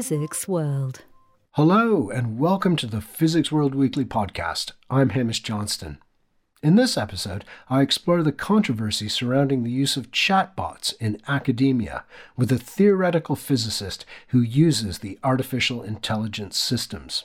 Physics 0.00 0.48
World. 0.48 1.02
Hello, 1.50 2.08
and 2.08 2.38
welcome 2.38 2.74
to 2.74 2.86
the 2.86 3.02
Physics 3.02 3.52
World 3.52 3.74
Weekly 3.74 4.06
podcast. 4.06 4.72
I'm 4.88 5.10
Hamish 5.10 5.42
Johnston. 5.42 5.98
In 6.62 6.76
this 6.76 6.96
episode, 6.96 7.44
I 7.68 7.82
explore 7.82 8.22
the 8.22 8.32
controversy 8.32 9.10
surrounding 9.10 9.62
the 9.62 9.70
use 9.70 9.98
of 9.98 10.10
chatbots 10.10 10.94
in 11.00 11.20
academia 11.28 12.04
with 12.34 12.50
a 12.50 12.56
theoretical 12.56 13.36
physicist 13.36 14.06
who 14.28 14.40
uses 14.40 15.00
the 15.00 15.18
artificial 15.22 15.82
intelligence 15.82 16.56
systems. 16.56 17.24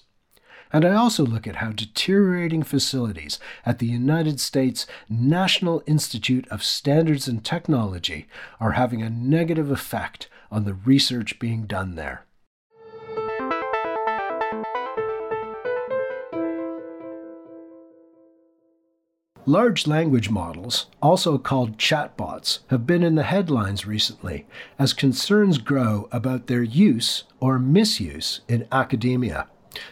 And 0.73 0.84
I 0.84 0.96
also 0.96 1.26
look 1.26 1.48
at 1.48 1.55
how 1.55 1.71
deteriorating 1.71 2.64
facilities 2.64 3.39
at 3.66 3.80
the 3.80 3.88
United 3.88 4.42
States 4.42 4.86
National 5.07 5.82
Institute 5.88 6.46
of 6.50 6.62
Standards 6.62 7.30
and 7.30 7.42
Technology 7.42 8.28
are 8.60 8.71
having 8.71 9.02
a 9.02 9.10
negative 9.10 9.71
effect 9.71 10.27
on 10.52 10.66
the 10.66 10.73
research 10.73 11.39
being 11.39 11.67
done 11.67 11.95
there. 11.95 12.24
Large 19.48 19.85
language 19.85 20.31
models, 20.31 20.88
also 21.04 21.38
called 21.38 21.77
chatbots, 21.77 22.59
have 22.72 22.88
been 22.88 23.04
in 23.04 23.13
the 23.13 23.22
headlines 23.22 23.85
recently 23.85 24.48
as 24.80 24.91
concerns 24.91 25.59
grow 25.59 26.09
about 26.12 26.48
their 26.48 26.63
use 26.63 27.26
or 27.40 27.59
misuse 27.59 28.41
in 28.48 28.68
academia. 28.71 29.48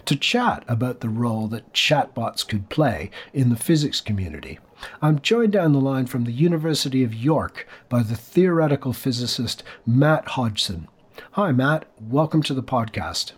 To 0.05 0.16
chat 0.16 0.63
about 0.67 1.02
the 1.02 1.09
role 1.09 1.45
that 1.49 1.71
chatbots 1.71 2.48
could 2.48 2.70
play 2.70 3.12
in 3.31 3.49
the 3.52 3.55
physics 3.55 4.02
community, 4.02 4.57
I'm 5.03 5.20
joined 5.20 5.52
down 5.52 5.73
the 5.73 5.79
line 5.79 6.07
from 6.07 6.23
the 6.23 6.31
University 6.31 7.04
of 7.04 7.13
York 7.13 7.67
by 7.90 8.01
the 8.01 8.15
theoretical 8.15 8.91
physicist 8.91 9.62
Matt 9.85 10.29
Hodgson. 10.29 10.88
Hi, 11.34 11.51
Matt. 11.51 11.85
Welcome 12.01 12.41
to 12.43 12.55
the 12.55 12.63
podcast. 12.63 13.34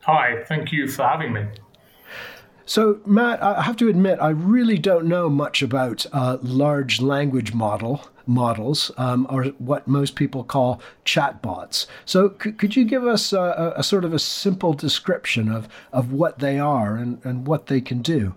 Hi, 0.00 0.42
thank 0.48 0.72
you 0.72 0.88
for 0.88 1.04
having 1.04 1.32
me. 1.32 1.46
So, 2.68 3.00
Matt, 3.06 3.42
I 3.42 3.62
have 3.62 3.78
to 3.78 3.88
admit, 3.88 4.18
I 4.20 4.28
really 4.28 4.76
don't 4.76 5.06
know 5.06 5.30
much 5.30 5.62
about 5.62 6.04
uh, 6.12 6.36
large 6.42 7.00
language 7.00 7.54
model 7.54 8.06
models, 8.26 8.90
um, 8.98 9.26
or 9.30 9.44
what 9.56 9.88
most 9.88 10.16
people 10.16 10.44
call 10.44 10.78
chatbots. 11.06 11.86
So, 12.04 12.34
c- 12.42 12.52
could 12.52 12.76
you 12.76 12.84
give 12.84 13.06
us 13.06 13.32
a, 13.32 13.72
a, 13.74 13.82
sort 13.82 14.04
of 14.04 14.12
a 14.12 14.18
simple 14.18 14.74
description 14.74 15.50
of, 15.50 15.66
of 15.94 16.12
what 16.12 16.40
they 16.40 16.58
are 16.58 16.96
and, 16.96 17.24
and 17.24 17.46
what 17.46 17.68
they 17.68 17.80
can 17.80 18.02
do? 18.02 18.34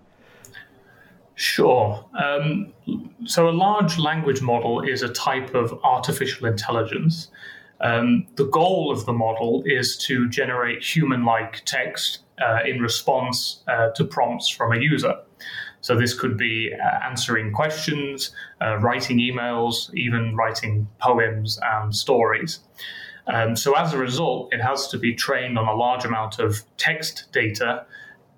Sure. 1.35 2.05
Um, 2.17 2.71
so, 3.25 3.49
a 3.49 3.51
large 3.51 3.97
language 3.97 4.41
model 4.41 4.79
is 4.79 5.03
a 5.03 5.09
type 5.09 5.53
of 5.53 5.77
artificial 5.83 6.47
intelligence. 6.47 7.27
Um, 7.81 8.27
the 8.35 8.45
goal 8.45 8.91
of 8.91 9.05
the 9.05 9.13
model 9.13 9.63
is 9.65 9.97
to 10.05 10.29
generate 10.29 10.83
human 10.83 11.25
like 11.25 11.63
text 11.65 12.19
uh, 12.41 12.59
in 12.65 12.79
response 12.79 13.63
uh, 13.67 13.89
to 13.91 14.05
prompts 14.05 14.49
from 14.49 14.71
a 14.71 14.77
user. 14.77 15.15
So 15.81 15.95
this 15.95 16.13
could 16.13 16.37
be 16.37 16.71
uh, 16.73 17.05
answering 17.05 17.51
questions, 17.51 18.31
uh, 18.61 18.77
writing 18.77 19.17
emails, 19.17 19.91
even 19.95 20.35
writing 20.35 20.87
poems 20.99 21.59
and 21.61 21.93
stories. 21.93 22.59
Um, 23.27 23.55
so 23.55 23.75
as 23.75 23.93
a 23.93 23.97
result, 23.97 24.53
it 24.53 24.61
has 24.61 24.87
to 24.89 24.99
be 24.99 25.15
trained 25.15 25.57
on 25.57 25.67
a 25.67 25.73
large 25.73 26.05
amount 26.05 26.39
of 26.39 26.63
text 26.77 27.31
data. 27.31 27.85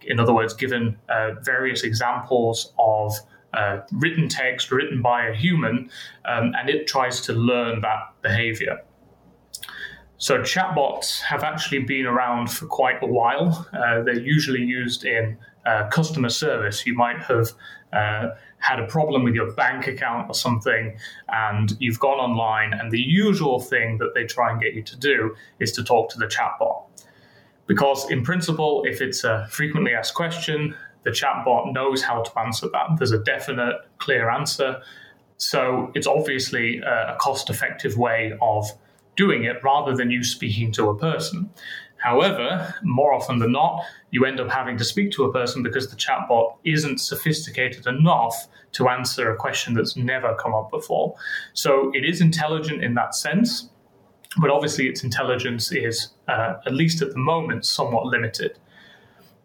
In 0.02 0.20
other 0.20 0.34
words, 0.34 0.54
given 0.54 0.98
uh, 1.10 1.32
various 1.42 1.84
examples 1.84 2.74
of 2.80 3.14
uh, 3.54 3.82
written 3.92 4.28
text 4.30 4.72
written 4.72 5.02
by 5.02 5.28
a 5.28 5.36
human, 5.36 5.90
um, 6.26 6.54
and 6.58 6.70
it 6.70 6.88
tries 6.88 7.22
to 7.22 7.34
learn 7.34 7.82
that 7.82 8.14
behavior. 8.22 8.80
So 10.24 10.40
chatbots 10.40 11.20
have 11.20 11.44
actually 11.44 11.80
been 11.80 12.06
around 12.06 12.50
for 12.50 12.66
quite 12.66 13.04
a 13.04 13.06
while. 13.06 13.68
Uh, 13.74 14.04
they're 14.04 14.22
usually 14.22 14.62
used 14.62 15.04
in 15.04 15.38
uh, 15.66 15.90
customer 15.90 16.30
service. 16.30 16.86
You 16.86 16.94
might 16.94 17.22
have 17.24 17.52
uh, 17.92 18.30
had 18.60 18.80
a 18.80 18.88
problem 18.88 19.26
with 19.26 19.34
your 19.34 19.52
bank 19.52 19.86
account 19.86 20.30
or 20.30 20.34
something, 20.34 20.98
and 21.28 21.76
you've 21.80 22.00
gone 22.00 22.20
online, 22.20 22.72
and 22.72 22.90
the 22.90 23.02
usual 23.02 23.60
thing 23.60 23.98
that 23.98 24.14
they 24.16 24.24
try 24.24 24.50
and 24.50 24.62
get 24.62 24.76
you 24.76 24.82
to 24.84 24.96
do 24.96 25.36
is 25.60 25.74
to 25.74 25.84
talk 25.84 26.10
to 26.12 26.18
the 26.18 26.28
chatbot. 26.28 26.86
Because, 27.68 28.10
in 28.10 28.24
principle, 28.24 28.86
if 28.86 29.02
it's 29.02 29.26
a 29.26 29.46
frequently 29.52 29.94
asked 29.94 30.14
question, 30.14 30.74
the 31.04 31.10
chatbot 31.12 31.74
knows 31.74 32.02
how 32.02 32.22
to 32.24 32.40
answer 32.40 32.70
that. 32.72 32.96
There's 32.98 33.12
a 33.12 33.20
definite, 33.20 33.76
clear 33.98 34.30
answer. 34.30 34.82
So, 35.36 35.92
it's 35.96 36.08
obviously 36.08 36.80
a 36.80 37.18
cost 37.20 37.50
effective 37.50 37.98
way 37.98 38.32
of 38.42 38.72
doing 39.16 39.44
it 39.44 39.58
rather 39.64 39.96
than 39.96 40.10
you 40.10 40.24
speaking 40.24 40.72
to 40.74 40.90
a 40.90 40.98
person. 40.98 41.50
However, 41.98 42.76
more 42.84 43.14
often 43.14 43.40
than 43.40 43.54
not, 43.54 43.82
you 44.12 44.26
end 44.26 44.42
up 44.42 44.50
having 44.50 44.78
to 44.78 44.84
speak 44.84 45.12
to 45.12 45.24
a 45.24 45.32
person 45.32 45.64
because 45.64 45.90
the 45.90 45.96
chatbot 45.96 46.58
isn't 46.66 47.00
sophisticated 47.00 47.88
enough 47.88 48.48
to 48.74 48.90
answer 48.90 49.32
a 49.32 49.38
question 49.38 49.74
that's 49.74 49.96
never 49.96 50.36
come 50.36 50.54
up 50.54 50.70
before. 50.70 51.16
So 51.54 51.92
it 51.94 52.04
is 52.04 52.20
intelligent 52.20 52.84
in 52.84 52.94
that 52.96 53.16
sense, 53.16 53.70
but 54.42 54.50
obviously 54.50 54.88
its 54.88 55.04
intelligence 55.04 55.72
is, 55.72 56.10
uh, 56.28 56.56
at 56.66 56.74
least 56.74 57.02
at 57.02 57.12
the 57.12 57.20
moment, 57.20 57.66
somewhat 57.66 58.06
limited. 58.06 58.60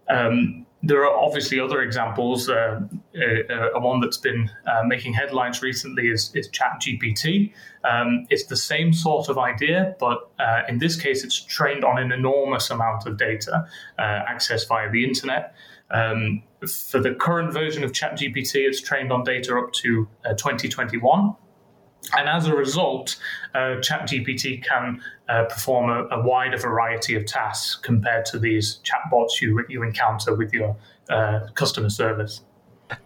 Um, 0.09 0.67
there 0.83 1.05
are 1.05 1.16
obviously 1.16 1.59
other 1.59 1.83
examples. 1.83 2.49
Uh, 2.49 2.81
uh, 3.16 3.71
a 3.75 3.81
one 3.81 4.00
that's 4.00 4.16
been 4.16 4.50
uh, 4.66 4.83
making 4.84 5.12
headlines 5.12 5.61
recently 5.61 6.09
is, 6.09 6.31
is 6.34 6.49
ChatGPT. 6.50 7.53
Um, 7.84 8.27
it's 8.31 8.44
the 8.47 8.56
same 8.56 8.93
sort 8.93 9.28
of 9.28 9.38
idea, 9.38 9.97
but 9.99 10.31
uh, 10.38 10.62
in 10.69 10.78
this 10.78 10.97
case, 10.97 11.25
it's 11.25 11.41
trained 11.41 11.84
on 11.84 11.99
an 11.99 12.12
enormous 12.12 12.71
amount 12.71 13.06
of 13.06 13.17
data 13.17 13.67
uh, 13.99 14.03
accessed 14.03 14.69
via 14.69 14.91
the 14.91 15.05
internet. 15.05 15.55
Um, 15.91 16.43
for 16.61 17.00
the 17.00 17.15
current 17.15 17.53
version 17.53 17.83
of 17.83 17.93
ChatGPT, 17.93 18.56
it's 18.56 18.81
trained 18.81 19.11
on 19.11 19.25
data 19.25 19.56
up 19.56 19.72
to 19.75 20.09
uh, 20.25 20.34
2021. 20.34 21.34
And 22.17 22.29
as 22.29 22.47
a 22.47 22.55
result, 22.55 23.17
uh, 23.55 23.81
ChatGPT 23.81 24.65
can 24.65 25.03
uh, 25.29 25.45
perform 25.45 25.91
a, 25.91 26.17
a, 26.17 26.23
wider 26.23 26.57
variety 26.57 27.15
of 27.15 27.27
tasks 27.27 27.77
compared 27.77 28.25
to 28.27 28.39
these 28.39 28.81
chatbots 28.83 29.41
you, 29.41 29.65
you 29.69 29.83
encounter 29.83 30.35
with 30.35 30.53
your 30.53 30.77
uh, 31.11 31.49
customer 31.55 31.91
service. 31.91 32.43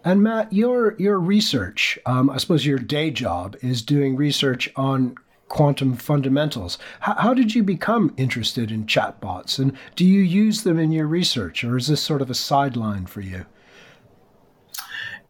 And 0.05 0.23
Matt, 0.23 0.53
your 0.53 0.95
your 0.97 1.19
research, 1.19 1.99
um, 2.05 2.29
I 2.29 2.37
suppose 2.37 2.65
your 2.65 2.79
day 2.79 3.11
job 3.11 3.57
is 3.61 3.81
doing 3.81 4.15
research 4.15 4.69
on 4.77 5.15
quantum 5.49 5.95
fundamentals. 5.95 6.77
How, 7.01 7.15
how 7.15 7.33
did 7.33 7.53
you 7.53 7.63
become 7.63 8.13
interested 8.15 8.71
in 8.71 8.85
chatbots, 8.85 9.59
and 9.59 9.73
do 9.97 10.05
you 10.05 10.21
use 10.21 10.63
them 10.63 10.79
in 10.79 10.93
your 10.93 11.07
research, 11.07 11.65
or 11.65 11.75
is 11.75 11.87
this 11.87 12.01
sort 12.01 12.21
of 12.21 12.29
a 12.29 12.33
sideline 12.33 13.05
for 13.05 13.19
you? 13.19 13.45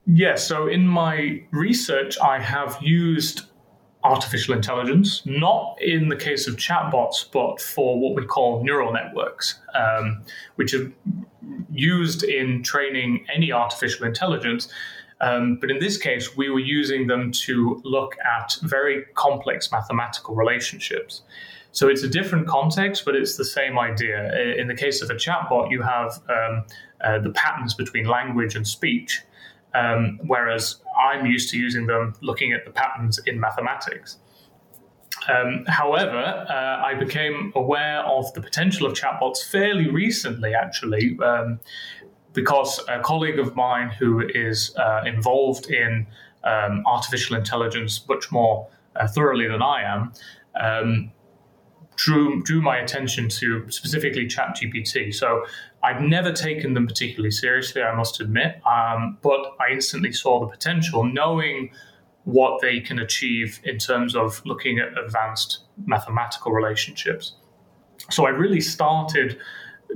Yes, 0.05 0.45
so 0.47 0.67
in 0.67 0.87
my 0.87 1.43
research, 1.51 2.17
I 2.19 2.39
have 2.39 2.77
used 2.81 3.43
artificial 4.03 4.53
intelligence, 4.53 5.21
not 5.25 5.77
in 5.81 6.09
the 6.09 6.15
case 6.15 6.47
of 6.47 6.55
chatbots, 6.57 7.25
but 7.31 7.61
for 7.61 7.99
what 7.99 8.15
we 8.15 8.25
call 8.25 8.63
neural 8.63 8.91
networks, 8.91 9.59
um, 9.73 10.21
which 10.55 10.73
are 10.73 10.91
used 11.71 12.23
in 12.23 12.63
training 12.63 13.25
any 13.33 13.51
artificial 13.51 14.05
intelligence. 14.05 14.67
Um, 15.21 15.55
but 15.55 15.71
in 15.71 15.79
this 15.79 15.97
case, 15.97 16.35
we 16.35 16.49
were 16.49 16.59
using 16.59 17.07
them 17.07 17.31
to 17.31 17.81
look 17.85 18.15
at 18.19 18.57
very 18.63 19.05
complex 19.15 19.71
mathematical 19.71 20.35
relationships. 20.35 21.21
So 21.71 21.87
it's 21.87 22.03
a 22.03 22.09
different 22.09 22.47
context, 22.47 23.03
but 23.05 23.15
it's 23.15 23.35
the 23.37 23.45
same 23.45 23.79
idea. 23.79 24.55
In 24.57 24.67
the 24.67 24.75
case 24.75 25.01
of 25.01 25.09
a 25.09 25.15
chatbot, 25.15 25.71
you 25.71 25.81
have 25.81 26.21
um, 26.29 26.65
uh, 27.01 27.19
the 27.19 27.31
patterns 27.31 27.73
between 27.73 28.05
language 28.05 28.55
and 28.55 28.67
speech. 28.67 29.21
Um, 29.73 30.19
whereas 30.27 30.81
I'm 30.99 31.25
used 31.25 31.49
to 31.49 31.57
using 31.57 31.87
them 31.87 32.13
looking 32.21 32.53
at 32.53 32.65
the 32.65 32.71
patterns 32.71 33.19
in 33.25 33.39
mathematics. 33.39 34.17
Um, 35.27 35.65
however, 35.67 36.45
uh, 36.49 36.85
I 36.85 36.95
became 36.95 37.51
aware 37.55 38.01
of 38.01 38.31
the 38.33 38.41
potential 38.41 38.85
of 38.85 38.93
chatbots 38.93 39.43
fairly 39.43 39.89
recently, 39.89 40.53
actually, 40.53 41.17
um, 41.23 41.59
because 42.33 42.79
a 42.87 42.99
colleague 42.99 43.39
of 43.39 43.55
mine 43.55 43.89
who 43.89 44.27
is 44.27 44.75
uh, 44.75 45.01
involved 45.05 45.71
in 45.71 46.07
um, 46.43 46.83
artificial 46.85 47.37
intelligence 47.37 48.03
much 48.07 48.31
more 48.31 48.67
uh, 48.95 49.07
thoroughly 49.07 49.47
than 49.47 49.61
I 49.61 49.83
am 49.83 50.13
um, 50.59 51.11
drew 51.95 52.41
drew 52.43 52.61
my 52.61 52.77
attention 52.77 53.29
to 53.29 53.69
specifically 53.69 54.25
ChatGPT. 54.25 55.13
So 55.13 55.45
I'd 55.83 56.01
never 56.01 56.31
taken 56.31 56.73
them 56.73 56.87
particularly 56.87 57.31
seriously, 57.31 57.81
I 57.81 57.93
must 57.95 58.21
admit, 58.21 58.61
um, 58.65 59.17
but 59.21 59.55
I 59.59 59.71
instantly 59.71 60.11
saw 60.11 60.39
the 60.39 60.47
potential, 60.47 61.03
knowing 61.03 61.71
what 62.23 62.61
they 62.61 62.79
can 62.79 62.99
achieve 62.99 63.59
in 63.65 63.77
terms 63.77 64.15
of 64.15 64.41
looking 64.45 64.79
at 64.79 64.97
advanced 64.97 65.65
mathematical 65.85 66.53
relationships. 66.53 67.35
So 68.09 68.25
I 68.25 68.29
really 68.29 68.61
started 68.61 69.37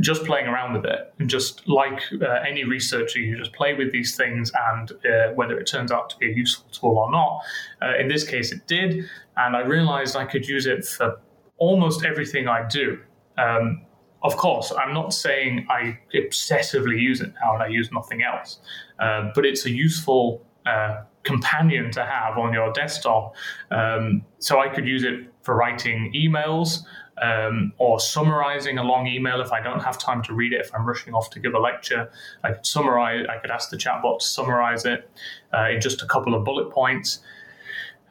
just 0.02 0.26
playing 0.26 0.48
around 0.48 0.74
with 0.74 0.86
it 0.86 1.14
and 1.18 1.30
just 1.30 1.68
like 1.68 2.02
uh, 2.22 2.26
any 2.48 2.64
researcher 2.64 3.20
you 3.20 3.36
just 3.36 3.54
play 3.54 3.74
with 3.74 3.92
these 3.92 4.16
things 4.16 4.52
and 4.70 4.92
uh, 4.92 5.34
whether 5.34 5.58
it 5.58 5.66
turns 5.66 5.92
out 5.92 6.10
to 6.10 6.18
be 6.18 6.30
a 6.30 6.36
useful 6.36 6.70
tool 6.70 7.00
or 7.00 7.10
not 7.10 7.42
uh, 7.82 7.98
in 7.98 8.08
this 8.08 8.24
case 8.24 8.52
it 8.52 8.68
did 8.68 9.04
and 9.38 9.56
i 9.56 9.62
realized 9.62 10.16
i 10.16 10.24
could 10.24 10.48
use 10.48 10.68
it 10.68 10.86
for 10.86 11.20
almost 11.58 12.06
everything 12.06 12.48
I 12.48 12.68
do. 12.68 13.00
Um, 13.38 13.84
of 14.24 14.36
course, 14.38 14.72
I'm 14.78 14.94
not 14.94 15.14
saying 15.14 15.68
I 15.70 16.00
obsessively 16.14 17.00
use 17.00 17.22
it 17.22 17.34
now 17.42 17.54
and 17.54 17.64
I 17.64 17.68
use 17.68 17.92
nothing 17.92 18.24
else, 18.24 18.60
uh, 19.00 19.30
but 19.36 19.46
it's 19.46 19.66
a 19.66 19.70
useful 19.70 20.46
uh, 20.66 21.04
companion 21.24 21.92
to 21.92 22.04
have 22.04 22.38
on 22.38 22.54
your 22.54 22.72
desktop. 22.74 23.36
Um, 23.70 24.26
so 24.40 24.60
I 24.60 24.70
could 24.70 24.88
use 24.88 25.04
it 25.04 25.32
for 25.44 25.56
writing 25.56 26.12
emails 26.16 26.84
um, 27.22 27.74
or 27.78 28.00
summarizing 28.00 28.78
a 28.78 28.84
long 28.84 29.08
email 29.08 29.42
if 29.42 29.52
I 29.52 29.62
don't 29.62 29.82
have 29.82 29.98
time 29.98 30.24
to 30.24 30.34
read 30.34 30.54
it. 30.54 30.62
If 30.62 30.74
I'm 30.74 30.86
rushing 30.86 31.14
off 31.14 31.30
to 31.32 31.40
give 31.40 31.54
a 31.54 31.60
lecture, 31.60 32.10
I 32.44 32.54
could 32.54 32.66
summarize. 32.66 33.26
I 33.30 33.38
could 33.38 33.52
ask 33.52 33.70
the 33.70 33.78
chatbot 33.78 34.20
to 34.20 34.26
summarize 34.26 34.86
it 34.86 35.10
uh, 35.54 35.70
in 35.70 35.82
just 35.82 36.02
a 36.02 36.06
couple 36.06 36.34
of 36.36 36.44
bullet 36.44 36.72
points. 36.72 37.20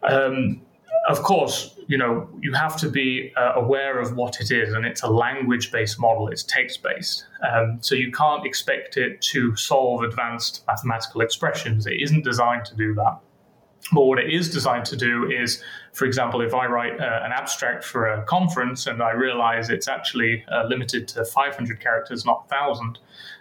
Um, 0.02 0.62
of 1.08 1.22
course, 1.22 1.74
you 1.86 1.96
know 1.96 2.28
you 2.40 2.52
have 2.52 2.76
to 2.78 2.88
be 2.88 3.32
uh, 3.36 3.52
aware 3.54 3.98
of 4.00 4.16
what 4.16 4.40
it 4.40 4.50
is, 4.50 4.72
and 4.72 4.84
it's 4.84 5.02
a 5.02 5.08
language-based 5.08 5.98
model. 6.00 6.28
It's 6.28 6.42
text-based, 6.42 7.26
um, 7.48 7.78
so 7.80 7.94
you 7.94 8.10
can't 8.10 8.44
expect 8.44 8.96
it 8.96 9.20
to 9.32 9.54
solve 9.56 10.02
advanced 10.02 10.64
mathematical 10.66 11.20
expressions. 11.20 11.86
It 11.86 12.00
isn't 12.00 12.24
designed 12.24 12.64
to 12.66 12.76
do 12.76 12.94
that. 12.94 13.18
But 13.92 14.04
what 14.06 14.18
it 14.18 14.32
is 14.32 14.50
designed 14.50 14.84
to 14.86 14.96
do 14.96 15.30
is, 15.30 15.62
for 15.92 16.06
example, 16.06 16.40
if 16.40 16.54
I 16.54 16.66
write 16.66 16.98
uh, 16.98 17.20
an 17.22 17.30
abstract 17.32 17.84
for 17.84 18.08
a 18.08 18.24
conference 18.24 18.86
and 18.86 19.00
I 19.00 19.12
realize 19.12 19.70
it's 19.70 19.86
actually 19.86 20.44
uh, 20.50 20.64
limited 20.64 21.06
to 21.08 21.24
500 21.24 21.80
characters, 21.80 22.24
not 22.24 22.50
1,000, 22.50 22.98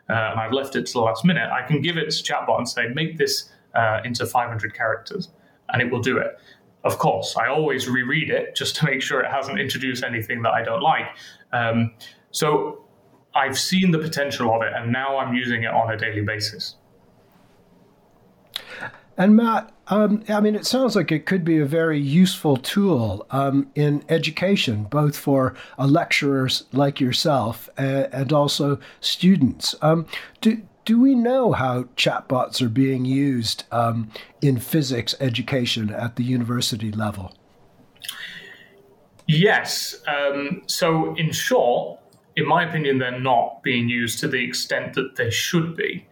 uh, 0.07 0.13
and 0.13 0.39
I've 0.39 0.51
left 0.51 0.75
it 0.75 0.85
to 0.85 0.93
the 0.93 0.99
last 0.99 1.25
minute, 1.25 1.49
I 1.49 1.65
can 1.65 1.81
give 1.81 1.97
it 1.97 2.11
to 2.11 2.23
chatbot 2.23 2.59
and 2.59 2.69
say, 2.69 2.89
make 2.89 3.17
this 3.17 3.49
uh, 3.73 4.01
into 4.05 4.25
500 4.25 4.73
characters, 4.75 5.29
and 5.69 5.81
it 5.81 5.91
will 5.91 6.01
do 6.01 6.19
it. 6.19 6.37
Of 6.85 6.99
course, 6.99 7.35
I 7.35 7.47
always 7.47 7.89
reread 7.89 8.29
it 8.29 8.55
just 8.55 8.75
to 8.77 8.85
make 8.85 9.01
sure 9.01 9.19
it 9.19 9.31
hasn't 9.31 9.59
introduced 9.59 10.03
anything 10.03 10.43
that 10.43 10.53
I 10.53 10.63
don't 10.63 10.81
like. 10.81 11.07
Um, 11.51 11.93
so 12.29 12.85
I've 13.33 13.57
seen 13.57 13.89
the 13.91 13.97
potential 13.97 14.53
of 14.53 14.61
it, 14.61 14.71
and 14.73 14.91
now 14.91 15.17
I'm 15.17 15.33
using 15.33 15.63
it 15.63 15.71
on 15.71 15.91
a 15.91 15.97
daily 15.97 16.21
basis. 16.21 16.75
And 19.17 19.35
Matt, 19.35 19.73
um, 19.87 20.23
I 20.29 20.41
mean, 20.41 20.55
it 20.55 20.65
sounds 20.65 20.95
like 20.95 21.11
it 21.11 21.25
could 21.25 21.43
be 21.43 21.57
a 21.57 21.65
very 21.65 21.99
useful 21.99 22.57
tool 22.57 23.25
um, 23.31 23.71
in 23.73 24.03
education, 24.09 24.83
both 24.83 25.17
for 25.17 25.55
lecturers 25.79 26.65
like 26.71 26.99
yourself 26.99 27.69
uh, 27.77 28.07
and 28.11 28.33
also 28.33 28.79
students. 28.99 29.73
Um, 29.81 30.05
do, 30.41 30.61
do 30.85 31.01
we 31.01 31.15
know 31.15 31.51
how 31.51 31.83
chatbots 31.97 32.61
are 32.61 32.69
being 32.69 33.05
used 33.05 33.63
um, 33.71 34.11
in 34.41 34.59
physics 34.59 35.15
education 35.19 35.89
at 35.89 36.15
the 36.15 36.23
university 36.23 36.91
level? 36.91 37.35
Yes. 39.27 39.95
Um, 40.07 40.61
so, 40.67 41.15
in 41.15 41.31
short, 41.31 41.99
in 42.35 42.47
my 42.47 42.67
opinion, 42.67 42.99
they're 42.99 43.19
not 43.19 43.63
being 43.63 43.89
used 43.89 44.19
to 44.19 44.27
the 44.27 44.43
extent 44.43 44.93
that 44.93 45.15
they 45.15 45.31
should 45.31 45.75
be. 45.75 46.05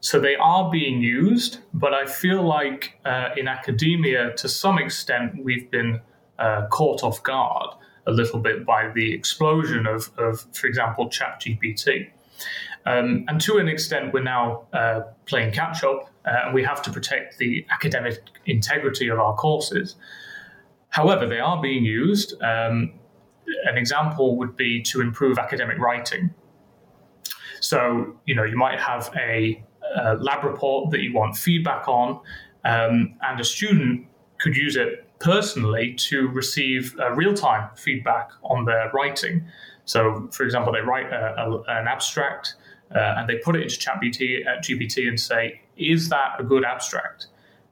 So 0.00 0.20
they 0.20 0.36
are 0.36 0.70
being 0.70 1.00
used, 1.00 1.58
but 1.74 1.92
I 1.92 2.06
feel 2.06 2.42
like 2.42 2.98
uh, 3.04 3.30
in 3.36 3.48
academia, 3.48 4.32
to 4.36 4.48
some 4.48 4.78
extent, 4.78 5.42
we've 5.42 5.70
been 5.70 6.00
uh, 6.38 6.66
caught 6.70 7.02
off 7.02 7.22
guard 7.22 7.70
a 8.06 8.12
little 8.12 8.38
bit 8.38 8.64
by 8.64 8.88
the 8.94 9.12
explosion 9.12 9.86
of, 9.86 10.10
of 10.16 10.46
for 10.54 10.68
example, 10.68 11.10
ChatGPT. 11.10 12.10
Um, 12.86 13.24
and 13.26 13.40
to 13.40 13.58
an 13.58 13.68
extent, 13.68 14.14
we're 14.14 14.22
now 14.22 14.68
uh, 14.72 15.00
playing 15.26 15.52
catch 15.52 15.82
up, 15.82 16.08
uh, 16.24 16.46
and 16.46 16.54
we 16.54 16.62
have 16.62 16.80
to 16.82 16.92
protect 16.92 17.38
the 17.38 17.66
academic 17.70 18.18
integrity 18.46 19.08
of 19.08 19.18
our 19.18 19.34
courses. 19.34 19.96
However, 20.90 21.26
they 21.26 21.40
are 21.40 21.60
being 21.60 21.84
used. 21.84 22.40
Um, 22.42 22.92
an 23.64 23.76
example 23.76 24.36
would 24.38 24.56
be 24.56 24.82
to 24.82 25.00
improve 25.00 25.36
academic 25.38 25.78
writing. 25.78 26.32
So, 27.60 28.16
you 28.24 28.34
know, 28.34 28.44
you 28.44 28.56
might 28.56 28.78
have 28.78 29.10
a 29.16 29.62
a 29.94 30.14
lab 30.16 30.44
report 30.44 30.90
that 30.90 31.00
you 31.00 31.12
want 31.14 31.36
feedback 31.36 31.88
on, 31.88 32.20
um, 32.64 33.14
and 33.22 33.40
a 33.40 33.44
student 33.44 34.06
could 34.38 34.56
use 34.56 34.76
it 34.76 35.08
personally 35.20 35.94
to 35.94 36.28
receive 36.28 36.94
uh, 36.98 37.10
real 37.12 37.34
time 37.34 37.70
feedback 37.76 38.30
on 38.42 38.64
their 38.64 38.90
writing. 38.92 39.44
So, 39.84 40.28
for 40.32 40.44
example, 40.44 40.72
they 40.72 40.80
write 40.80 41.10
a, 41.12 41.40
a, 41.40 41.62
an 41.68 41.88
abstract 41.88 42.56
uh, 42.94 43.14
and 43.16 43.28
they 43.28 43.36
put 43.36 43.56
it 43.56 43.62
into 43.62 43.76
ChatGPT 43.76 44.46
uh, 44.46 44.60
GPT 44.60 45.08
and 45.08 45.18
say, 45.18 45.60
"Is 45.76 46.08
that 46.08 46.36
a 46.38 46.44
good 46.44 46.64
abstract?" 46.64 47.26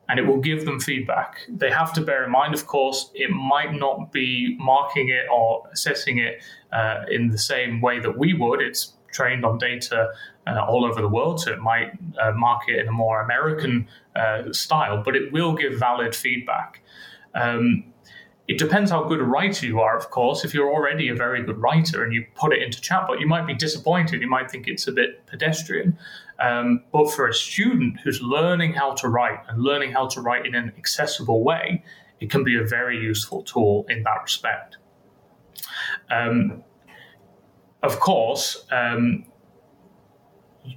And 0.09 0.19
it 0.19 0.27
will 0.27 0.41
give 0.41 0.67
them 0.67 0.81
feedback. 0.81 1.39
They 1.49 1.71
have 1.71 1.93
to 1.95 2.03
bear 2.03 2.25
in 2.25 2.31
mind, 2.31 2.53
of 2.53 2.67
course, 2.67 3.11
it 3.15 3.31
might 3.31 3.73
not 3.73 4.13
be 4.13 4.55
marking 4.61 5.09
it 5.09 5.27
or 5.33 5.67
assessing 5.73 6.19
it 6.19 6.43
uh, 6.73 7.05
in 7.11 7.29
the 7.29 7.39
same 7.39 7.81
way 7.81 8.01
that 8.01 8.19
we 8.19 8.35
would. 8.35 8.61
It's 8.61 8.93
trained 9.13 9.47
on 9.47 9.57
data 9.57 10.11
uh, 10.47 10.67
all 10.69 10.85
over 10.85 11.01
the 11.01 11.09
world, 11.09 11.41
so 11.41 11.53
it 11.53 11.61
might 11.61 11.93
uh, 12.21 12.33
market 12.33 12.81
in 12.81 12.89
a 12.89 12.93
more 12.93 13.23
American 13.23 13.87
uh, 14.15 14.53
style, 14.53 15.03
but 15.03 15.17
it 15.17 15.33
will 15.33 15.55
give 15.55 15.79
valid 15.79 16.15
feedback. 16.15 16.83
Um, 17.35 17.85
it 18.47 18.59
depends 18.59 18.91
how 18.91 19.05
good 19.05 19.21
a 19.21 19.25
writer 19.25 19.67
you 19.67 19.81
are, 19.81 19.97
of 19.97 20.11
course. 20.11 20.45
If 20.45 20.53
you're 20.53 20.71
already 20.71 21.09
a 21.09 21.15
very 21.15 21.43
good 21.43 21.57
writer 21.57 22.05
and 22.05 22.13
you 22.13 22.27
put 22.35 22.53
it 22.53 22.63
into 22.63 22.79
chatbot, 22.79 23.19
you 23.19 23.27
might 23.27 23.47
be 23.47 23.55
disappointed. 23.55 24.21
You 24.21 24.29
might 24.29 24.51
think 24.51 24.69
it's 24.69 24.87
a 24.87 24.93
bit 24.93 25.27
pedestrian. 25.27 25.99
Um, 26.39 26.83
but 26.93 27.11
for 27.11 27.27
a 27.27 27.33
student 27.33 28.01
who's 28.01 28.21
learning 28.21 28.75
how 28.75 28.93
to 28.95 29.09
write 29.09 29.39
and 29.49 29.63
learning 29.63 29.93
how 29.93 30.09
to 30.09 30.21
write 30.21 30.45
in 30.45 30.55
an 30.55 30.75
accessible 30.77 31.43
way, 31.43 31.85
it 32.21 32.31
can 32.31 32.45
be 32.45 32.59
a 32.59 32.65
very 32.65 32.99
useful 32.99 33.43
tool 33.43 33.87
in 33.89 34.03
that 34.03 34.23
respect. 34.23 34.77
Um, 36.11 36.65
of 37.83 37.99
course, 37.99 38.67
um, 38.71 39.25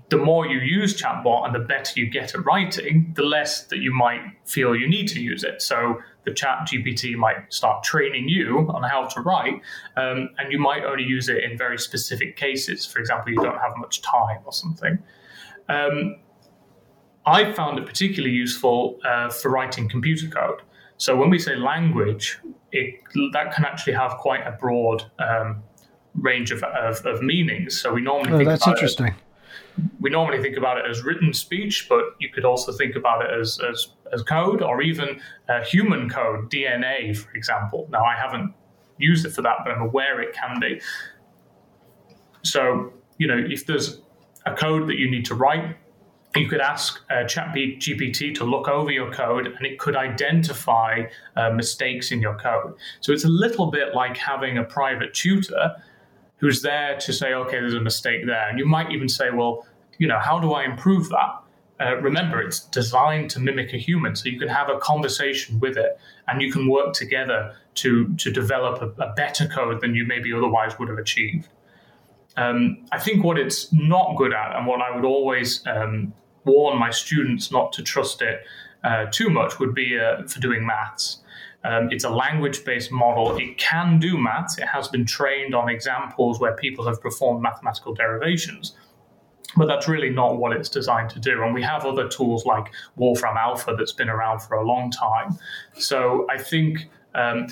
the 0.10 0.18
more 0.18 0.46
you 0.48 0.60
use 0.60 1.02
chatbot 1.02 1.46
and 1.46 1.56
the 1.56 1.60
better 1.60 2.00
you 2.00 2.10
get 2.10 2.34
at 2.36 2.46
writing, 2.46 3.14
the 3.16 3.24
less 3.24 3.64
that 3.68 3.80
you 3.80 3.94
might 3.94 4.22
feel 4.46 4.76
you 4.76 4.88
need 4.88 5.08
to 5.10 5.22
use 5.22 5.44
it. 5.44 5.62
So 5.62 6.00
the 6.28 6.34
ChatGPT 6.34 7.16
might 7.16 7.52
start 7.54 7.84
training 7.84 8.28
you 8.28 8.68
on 8.70 8.84
how 8.84 9.06
to 9.06 9.22
write, 9.22 9.62
um, 9.96 10.30
and 10.38 10.52
you 10.52 10.60
might 10.60 10.84
only 10.84 11.04
use 11.04 11.30
it 11.30 11.42
in 11.42 11.58
very 11.58 11.78
specific 11.78 12.36
cases. 12.36 12.86
For 12.86 13.00
example, 13.00 13.32
you 13.32 13.42
don't 13.42 13.58
have 13.58 13.78
much 13.78 14.02
time 14.02 14.40
or 14.44 14.52
something. 14.52 15.00
Um, 15.70 16.18
I 17.26 17.54
found 17.54 17.80
it 17.80 17.86
particularly 17.86 18.36
useful 18.36 19.00
uh, 19.06 19.30
for 19.30 19.50
writing 19.50 19.88
computer 19.88 20.28
code. 20.28 20.62
So 20.98 21.16
when 21.16 21.30
we 21.30 21.40
say 21.40 21.56
language, 21.56 22.40
it, 22.74 22.96
that 23.32 23.54
can 23.54 23.64
actually 23.64 23.94
have 23.94 24.18
quite 24.18 24.46
a 24.46 24.52
broad 24.52 25.04
um, 25.20 25.64
range 26.16 26.52
of, 26.52 26.62
of, 26.64 27.06
of, 27.06 27.22
meanings. 27.22 27.80
So 27.80 27.94
we 27.94 28.02
normally 28.02 28.34
oh, 28.34 28.38
think 28.38 28.50
that's 28.50 28.68
interesting. 28.68 29.08
It, 29.08 29.14
we 30.00 30.10
normally 30.10 30.42
think 30.42 30.58
about 30.58 30.78
it 30.78 30.86
as 30.90 31.04
written 31.04 31.34
speech, 31.34 31.88
but 31.90 32.04
you 32.20 32.30
could 32.30 32.46
also 32.46 32.72
think 32.72 32.96
about 32.96 33.24
it 33.24 33.32
as, 33.40 33.60
as, 33.70 33.88
as 34.14 34.22
code 34.24 34.62
or 34.62 34.82
even 34.82 35.20
uh, 35.50 35.64
human 35.64 36.10
code, 36.10 36.50
DNA, 36.50 37.16
for 37.16 37.32
example. 37.32 37.88
Now, 37.92 38.04
I 38.04 38.16
haven't 38.16 38.54
used 38.98 39.26
it 39.26 39.32
for 39.32 39.42
that, 39.44 39.58
but 39.64 39.72
I'm 39.72 39.82
aware 39.82 40.22
it 40.22 40.34
can 40.34 40.60
be. 40.60 40.82
So, 42.44 42.94
you 43.18 43.28
know, 43.28 43.38
if 43.38 43.66
there's 43.66 44.02
a 44.46 44.54
code 44.54 44.88
that 44.90 44.98
you 44.98 45.10
need 45.10 45.26
to 45.26 45.36
write, 45.36 45.76
you 46.36 46.48
could 46.48 46.62
ask 46.62 47.02
uh, 47.10 47.24
ChatGPT 47.24 48.36
to 48.36 48.44
look 48.44 48.68
over 48.68 48.92
your 48.92 49.12
code 49.12 49.48
and 49.48 49.66
it 49.66 49.80
could 49.80 49.96
identify 49.96 51.04
uh, 51.36 51.50
mistakes 51.52 52.12
in 52.12 52.22
your 52.22 52.38
code. 52.38 52.76
So 53.02 53.12
it's 53.12 53.24
a 53.24 53.30
little 53.30 53.72
bit 53.72 53.96
like 53.96 54.18
having 54.18 54.58
a 54.58 54.64
private 54.64 55.14
tutor 55.14 55.76
who's 56.38 56.62
there 56.62 56.98
to 56.98 57.14
say, 57.14 57.34
okay, 57.34 57.60
there's 57.60 57.74
a 57.74 57.82
mistake 57.82 58.26
there. 58.26 58.48
And 58.50 58.60
you 58.60 58.66
might 58.66 58.92
even 58.92 59.10
say, 59.10 59.30
well, 59.32 59.66
you 59.98 60.08
know, 60.08 60.20
how 60.20 60.40
do 60.40 60.54
I 60.54 60.64
improve 60.64 61.10
that? 61.10 61.42
Uh, 61.80 61.96
remember, 61.98 62.42
it's 62.42 62.62
designed 62.62 63.30
to 63.30 63.40
mimic 63.40 63.74
a 63.74 63.78
human, 63.78 64.16
so 64.16 64.30
you 64.30 64.40
can 64.40 64.48
have 64.48 64.70
a 64.70 64.80
conversation 64.80 65.60
with 65.60 65.78
it, 65.78 66.00
and 66.28 66.42
you 66.42 66.52
can 66.52 66.68
work 66.68 66.94
together 66.94 67.56
to 67.76 68.16
to 68.16 68.32
develop 68.32 68.82
a, 68.82 69.04
a 69.04 69.14
better 69.14 69.48
code 69.48 69.80
than 69.82 69.94
you 69.94 70.04
maybe 70.06 70.34
otherwise 70.34 70.80
would 70.80 70.90
have 70.90 70.98
achieved. 70.98 71.48
Um, 72.36 72.86
I 72.92 73.00
think 73.00 73.24
what 73.24 73.38
it's 73.38 73.72
not 73.72 74.16
good 74.18 74.34
at, 74.34 74.56
and 74.56 74.66
what 74.66 74.82
I 74.82 74.96
would 74.96 75.06
always 75.06 75.66
um, 75.68 76.14
warn 76.46 76.80
my 76.80 76.90
students 76.90 77.52
not 77.52 77.72
to 77.74 77.84
trust 77.84 78.24
it 78.24 78.42
uh, 78.84 79.06
too 79.12 79.30
much, 79.30 79.60
would 79.60 79.76
be 79.76 80.00
uh, 80.00 80.24
for 80.24 80.40
doing 80.40 80.66
maths. 80.66 81.20
Um, 81.64 81.90
it's 81.92 82.04
a 82.04 82.10
language 82.10 82.64
based 82.64 82.92
model. 82.92 83.36
It 83.38 83.58
can 83.58 84.00
do 84.00 84.18
maths. 84.18 84.58
It 84.58 84.68
has 84.68 84.88
been 84.88 85.06
trained 85.06 85.54
on 85.56 85.70
examples 85.70 86.40
where 86.40 86.56
people 86.56 86.86
have 86.88 87.02
performed 87.02 87.42
mathematical 87.42 87.94
derivations. 87.94 88.76
But 89.56 89.68
that's 89.68 89.88
really 89.88 90.10
not 90.10 90.38
what 90.38 90.52
it's 90.52 90.70
designed 90.70 91.10
to 91.12 91.20
do. 91.20 91.44
And 91.44 91.54
we 91.54 91.64
have 91.64 91.86
other 91.86 92.08
tools 92.08 92.46
like 92.46 92.72
Wolfram 92.96 93.38
Alpha 93.38 93.76
that's 93.78 93.94
been 93.94 94.10
around 94.10 94.40
for 94.40 94.56
a 94.56 94.66
long 94.66 94.92
time. 94.92 95.38
So 95.74 96.28
I 96.30 96.38
think 96.38 96.90
um, 97.16 97.48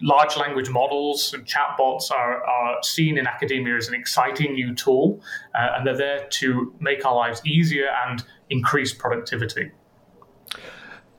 large 0.00 0.36
language 0.36 0.70
models 0.70 1.34
and 1.34 1.44
chatbots 1.44 2.10
are, 2.10 2.42
are, 2.44 2.82
seen 2.82 3.18
in 3.18 3.26
academia 3.26 3.76
as 3.76 3.88
an 3.88 3.94
exciting 3.94 4.54
new 4.54 4.74
tool, 4.74 5.20
uh, 5.54 5.74
and 5.76 5.86
they're 5.86 5.96
there 5.96 6.26
to 6.28 6.74
make 6.80 7.04
our 7.04 7.14
lives 7.14 7.42
easier 7.44 7.88
and 8.06 8.24
increase 8.50 8.94
productivity. 8.94 9.70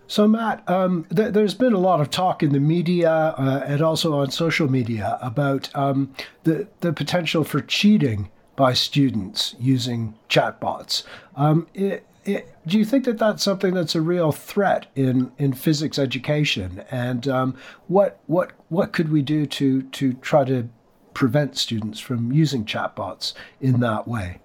So, 0.08 0.26
Matt, 0.26 0.68
um, 0.70 1.06
th- 1.14 1.34
there's 1.34 1.54
been 1.54 1.74
a 1.74 1.80
lot 1.80 2.00
of 2.00 2.10
talk 2.10 2.42
in 2.42 2.54
the 2.54 2.62
media 2.62 3.12
uh, 3.12 3.64
and 3.66 3.82
also 3.82 4.14
on 4.20 4.32
social 4.32 4.72
media 4.72 5.20
about 5.22 5.74
um, 5.76 6.14
the 6.44 6.68
the 6.80 6.94
potential 6.94 7.44
for 7.44 7.60
cheating 7.60 8.30
by 8.56 8.74
students 8.74 9.56
using 9.60 10.16
chatbots. 10.30 11.04
Um, 11.36 11.68
it, 11.74 12.06
it, 12.26 12.54
do 12.66 12.78
you 12.78 12.86
think 12.86 13.06
that 13.06 13.18
that's 13.18 13.44
something 13.44 13.74
that's 13.74 13.96
a 13.96 14.02
real 14.02 14.32
threat 14.32 14.88
in, 14.96 15.32
in 15.38 15.54
physics 15.54 16.00
education? 16.00 16.84
And 16.90 17.28
um, 17.28 17.56
what 17.88 18.20
what 18.28 18.52
what 18.70 18.94
could 18.94 19.12
we 19.12 19.22
do 19.22 19.46
to 19.46 19.84
to 19.84 20.14
try 20.14 20.46
to 20.46 20.70
prevent 21.14 21.58
students 21.58 22.00
from 22.00 22.32
using 22.32 22.64
chatbots 22.64 23.34
in 23.60 23.82
that 23.82 24.08
way? 24.08 24.40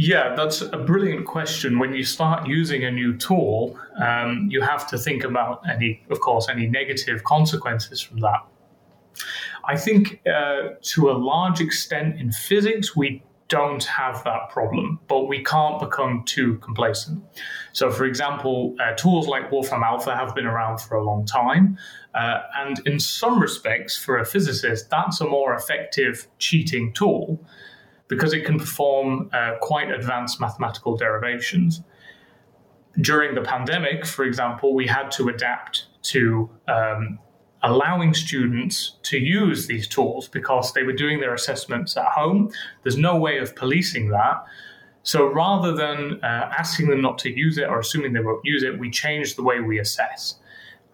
Yeah, 0.00 0.36
that's 0.36 0.60
a 0.60 0.78
brilliant 0.78 1.26
question. 1.26 1.80
When 1.80 1.92
you 1.92 2.04
start 2.04 2.46
using 2.46 2.84
a 2.84 2.90
new 2.90 3.16
tool, 3.16 3.76
um, 4.00 4.46
you 4.48 4.60
have 4.60 4.86
to 4.90 4.96
think 4.96 5.24
about 5.24 5.60
any, 5.68 6.04
of 6.08 6.20
course, 6.20 6.48
any 6.48 6.68
negative 6.68 7.24
consequences 7.24 8.00
from 8.00 8.20
that. 8.20 8.46
I 9.64 9.76
think 9.76 10.20
uh, 10.24 10.74
to 10.80 11.10
a 11.10 11.14
large 11.18 11.60
extent 11.60 12.20
in 12.20 12.30
physics, 12.30 12.94
we 12.94 13.24
don't 13.48 13.82
have 13.82 14.22
that 14.22 14.50
problem, 14.50 15.00
but 15.08 15.26
we 15.26 15.42
can't 15.42 15.80
become 15.80 16.22
too 16.26 16.58
complacent. 16.58 17.20
So, 17.72 17.90
for 17.90 18.04
example, 18.04 18.76
uh, 18.78 18.94
tools 18.94 19.26
like 19.26 19.50
Wolfram 19.50 19.82
Alpha 19.82 20.14
have 20.14 20.32
been 20.32 20.46
around 20.46 20.78
for 20.78 20.94
a 20.94 21.02
long 21.02 21.26
time. 21.26 21.76
Uh, 22.14 22.42
and 22.56 22.78
in 22.86 23.00
some 23.00 23.40
respects, 23.40 23.98
for 23.98 24.16
a 24.18 24.24
physicist, 24.24 24.90
that's 24.90 25.20
a 25.20 25.26
more 25.26 25.56
effective 25.56 26.28
cheating 26.38 26.92
tool 26.92 27.44
because 28.08 28.32
it 28.32 28.44
can 28.44 28.58
perform 28.58 29.30
uh, 29.32 29.52
quite 29.60 29.90
advanced 29.90 30.40
mathematical 30.40 30.96
derivations. 30.96 31.82
During 33.00 33.34
the 33.34 33.42
pandemic, 33.42 34.04
for 34.06 34.24
example, 34.24 34.74
we 34.74 34.86
had 34.86 35.10
to 35.12 35.28
adapt 35.28 35.86
to 36.04 36.50
um, 36.66 37.18
allowing 37.62 38.14
students 38.14 38.96
to 39.02 39.18
use 39.18 39.66
these 39.66 39.86
tools 39.86 40.28
because 40.28 40.72
they 40.72 40.82
were 40.82 40.92
doing 40.92 41.20
their 41.20 41.34
assessments 41.34 41.96
at 41.96 42.06
home. 42.06 42.50
There's 42.82 42.96
no 42.96 43.16
way 43.16 43.38
of 43.38 43.54
policing 43.54 44.08
that. 44.10 44.44
So 45.02 45.26
rather 45.26 45.74
than 45.74 46.20
uh, 46.22 46.50
asking 46.58 46.88
them 46.88 47.00
not 47.00 47.18
to 47.18 47.30
use 47.30 47.56
it 47.58 47.68
or 47.68 47.78
assuming 47.78 48.12
they 48.12 48.20
won't 48.20 48.44
use 48.44 48.62
it, 48.62 48.78
we 48.78 48.90
changed 48.90 49.36
the 49.36 49.42
way 49.42 49.60
we 49.60 49.78
assess. 49.78 50.36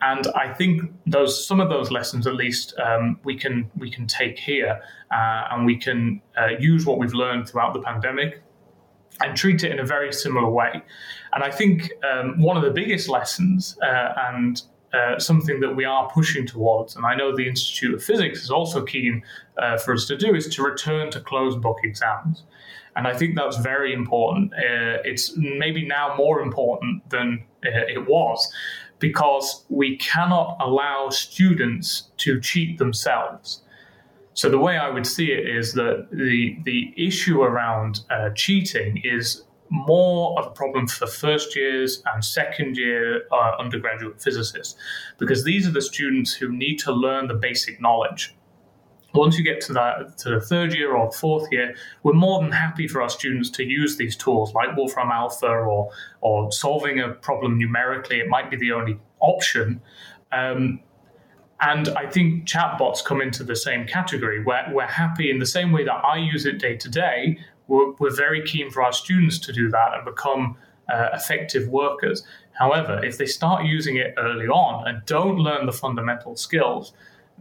And 0.05 0.27
I 0.35 0.53
think 0.53 0.83
those 1.07 1.47
some 1.49 1.61
of 1.61 1.71
those 1.71 1.91
lessons, 1.91 2.27
at 2.27 2.35
least, 2.35 2.75
um, 2.79 3.19
we 3.25 3.35
can 3.37 3.71
we 3.79 3.91
can 3.91 4.07
take 4.07 4.39
here, 4.39 4.75
uh, 5.11 5.43
and 5.51 5.65
we 5.65 5.77
can 5.77 6.21
uh, 6.37 6.51
use 6.59 6.85
what 6.85 6.99
we've 6.99 7.15
learned 7.15 7.49
throughout 7.49 7.73
the 7.73 7.81
pandemic 7.81 8.43
and 9.23 9.35
treat 9.37 9.65
it 9.65 9.71
in 9.73 9.79
a 9.79 9.85
very 9.85 10.13
similar 10.13 10.51
way. 10.51 10.83
And 11.33 11.43
I 11.43 11.51
think 11.51 11.91
um, 12.11 12.39
one 12.39 12.57
of 12.59 12.65
the 12.65 12.71
biggest 12.71 13.09
lessons 13.09 13.79
uh, 13.81 14.13
and 14.29 14.61
uh, 14.93 15.19
something 15.19 15.61
that 15.61 15.75
we 15.75 15.85
are 15.87 16.11
pushing 16.11 16.47
towards, 16.47 16.97
and 16.97 17.07
I 17.07 17.15
know 17.15 17.35
the 17.35 17.49
Institute 17.49 17.95
of 17.95 18.05
Physics 18.05 18.43
is 18.45 18.51
also 18.51 18.85
keen 18.85 19.23
uh, 19.57 19.79
for 19.79 19.95
us 19.95 20.07
to 20.07 20.17
do, 20.17 20.35
is 20.35 20.49
to 20.55 20.63
return 20.63 21.11
to 21.13 21.21
closed 21.21 21.61
book 21.63 21.79
exams. 21.83 22.45
And 22.97 23.09
I 23.09 23.17
think 23.17 23.35
that's 23.35 23.57
very 23.57 23.93
important. 23.93 24.53
Uh, 24.53 25.03
it's 25.05 25.37
maybe 25.37 25.85
now 25.85 26.15
more 26.17 26.41
important 26.41 27.09
than 27.11 27.45
uh, 27.67 27.71
it 27.89 28.07
was 28.07 28.53
because 28.99 29.65
we 29.69 29.97
cannot 29.97 30.57
allow 30.61 31.11
students 31.11 32.11
to 32.19 32.41
cheat 32.41 32.79
themselves. 32.79 33.63
So 34.35 34.49
the 34.49 34.59
way 34.59 34.77
I 34.77 34.91
would 34.91 35.07
see 35.07 35.31
it 35.31 35.49
is 35.49 35.75
that 35.75 36.09
the 36.11 36.57
the 36.65 36.93
issue 36.97 37.43
around 37.43 38.01
uh, 38.11 38.31
cheating 38.31 39.01
is 39.05 39.45
more 39.71 40.39
of 40.39 40.47
a 40.47 40.51
problem 40.51 40.87
for 40.87 41.07
first 41.07 41.57
years 41.57 42.03
and 42.13 42.25
second 42.25 42.77
year 42.77 43.23
uh, 43.33 43.53
undergraduate 43.59 44.21
physicists 44.21 44.77
because 45.19 45.45
these 45.45 45.67
are 45.67 45.71
the 45.71 45.83
students 45.83 46.35
who 46.35 46.53
need 46.53 46.79
to 46.79 46.93
learn 46.93 47.27
the 47.29 47.35
basic 47.35 47.81
knowledge 47.81 48.35
once 49.15 49.39
you 49.39 49.45
get 49.45 49.61
to 49.63 49.73
that 49.73 50.19
to 50.19 50.31
the 50.31 50.41
third 50.41 50.75
year 50.75 50.95
or 50.95 51.11
fourth 51.13 51.51
year, 51.53 51.75
we're 52.03 52.13
more 52.13 52.41
than 52.43 52.53
happy 52.53 52.89
for 52.89 53.01
our 53.01 53.09
students 53.09 53.49
to 53.51 53.65
use 53.65 53.97
these 53.97 54.17
tools 54.17 54.53
like 54.55 54.77
Wolfram 54.77 55.11
Alpha 55.11 55.47
or 55.47 55.91
or 56.21 56.51
solving 56.53 57.01
a 57.01 57.11
problem 57.11 57.59
numerically. 57.59 58.21
It 58.21 58.29
might 58.29 58.51
be 58.51 58.57
the 58.57 58.73
only 58.73 58.99
option. 59.21 59.81
Um, 60.33 60.81
and 61.61 61.89
I 61.91 62.11
think 62.11 62.47
chatbots 62.47 63.05
come 63.05 63.23
into 63.23 63.45
the 63.45 63.57
same 63.57 63.87
category. 63.87 64.43
Where 64.43 64.67
we're 64.73 64.87
happy 64.87 65.31
in 65.31 65.39
the 65.39 65.47
same 65.47 65.73
way 65.73 65.85
that 65.85 66.05
I 66.05 66.17
use 66.17 66.45
it 66.45 66.59
day 66.59 66.77
to 66.77 66.89
day. 66.91 67.39
We're, 67.69 67.93
we're 67.93 68.15
very 68.15 68.43
keen 68.43 68.71
for 68.71 68.83
our 68.83 68.93
students 68.93 69.39
to 69.39 69.53
do 69.53 69.71
that 69.71 69.95
and 69.95 70.05
become 70.05 70.57
uh, 70.93 71.09
effective 71.15 71.69
workers. 71.69 72.25
However, 72.53 73.03
if 73.05 73.17
they 73.17 73.27
start 73.27 73.65
using 73.65 73.97
it 73.97 74.15
early 74.19 74.47
on 74.47 74.87
and 74.87 75.05
don't 75.07 75.39
learn 75.39 75.67
the 75.67 75.73
fundamental 75.73 76.37
skills, 76.37 76.93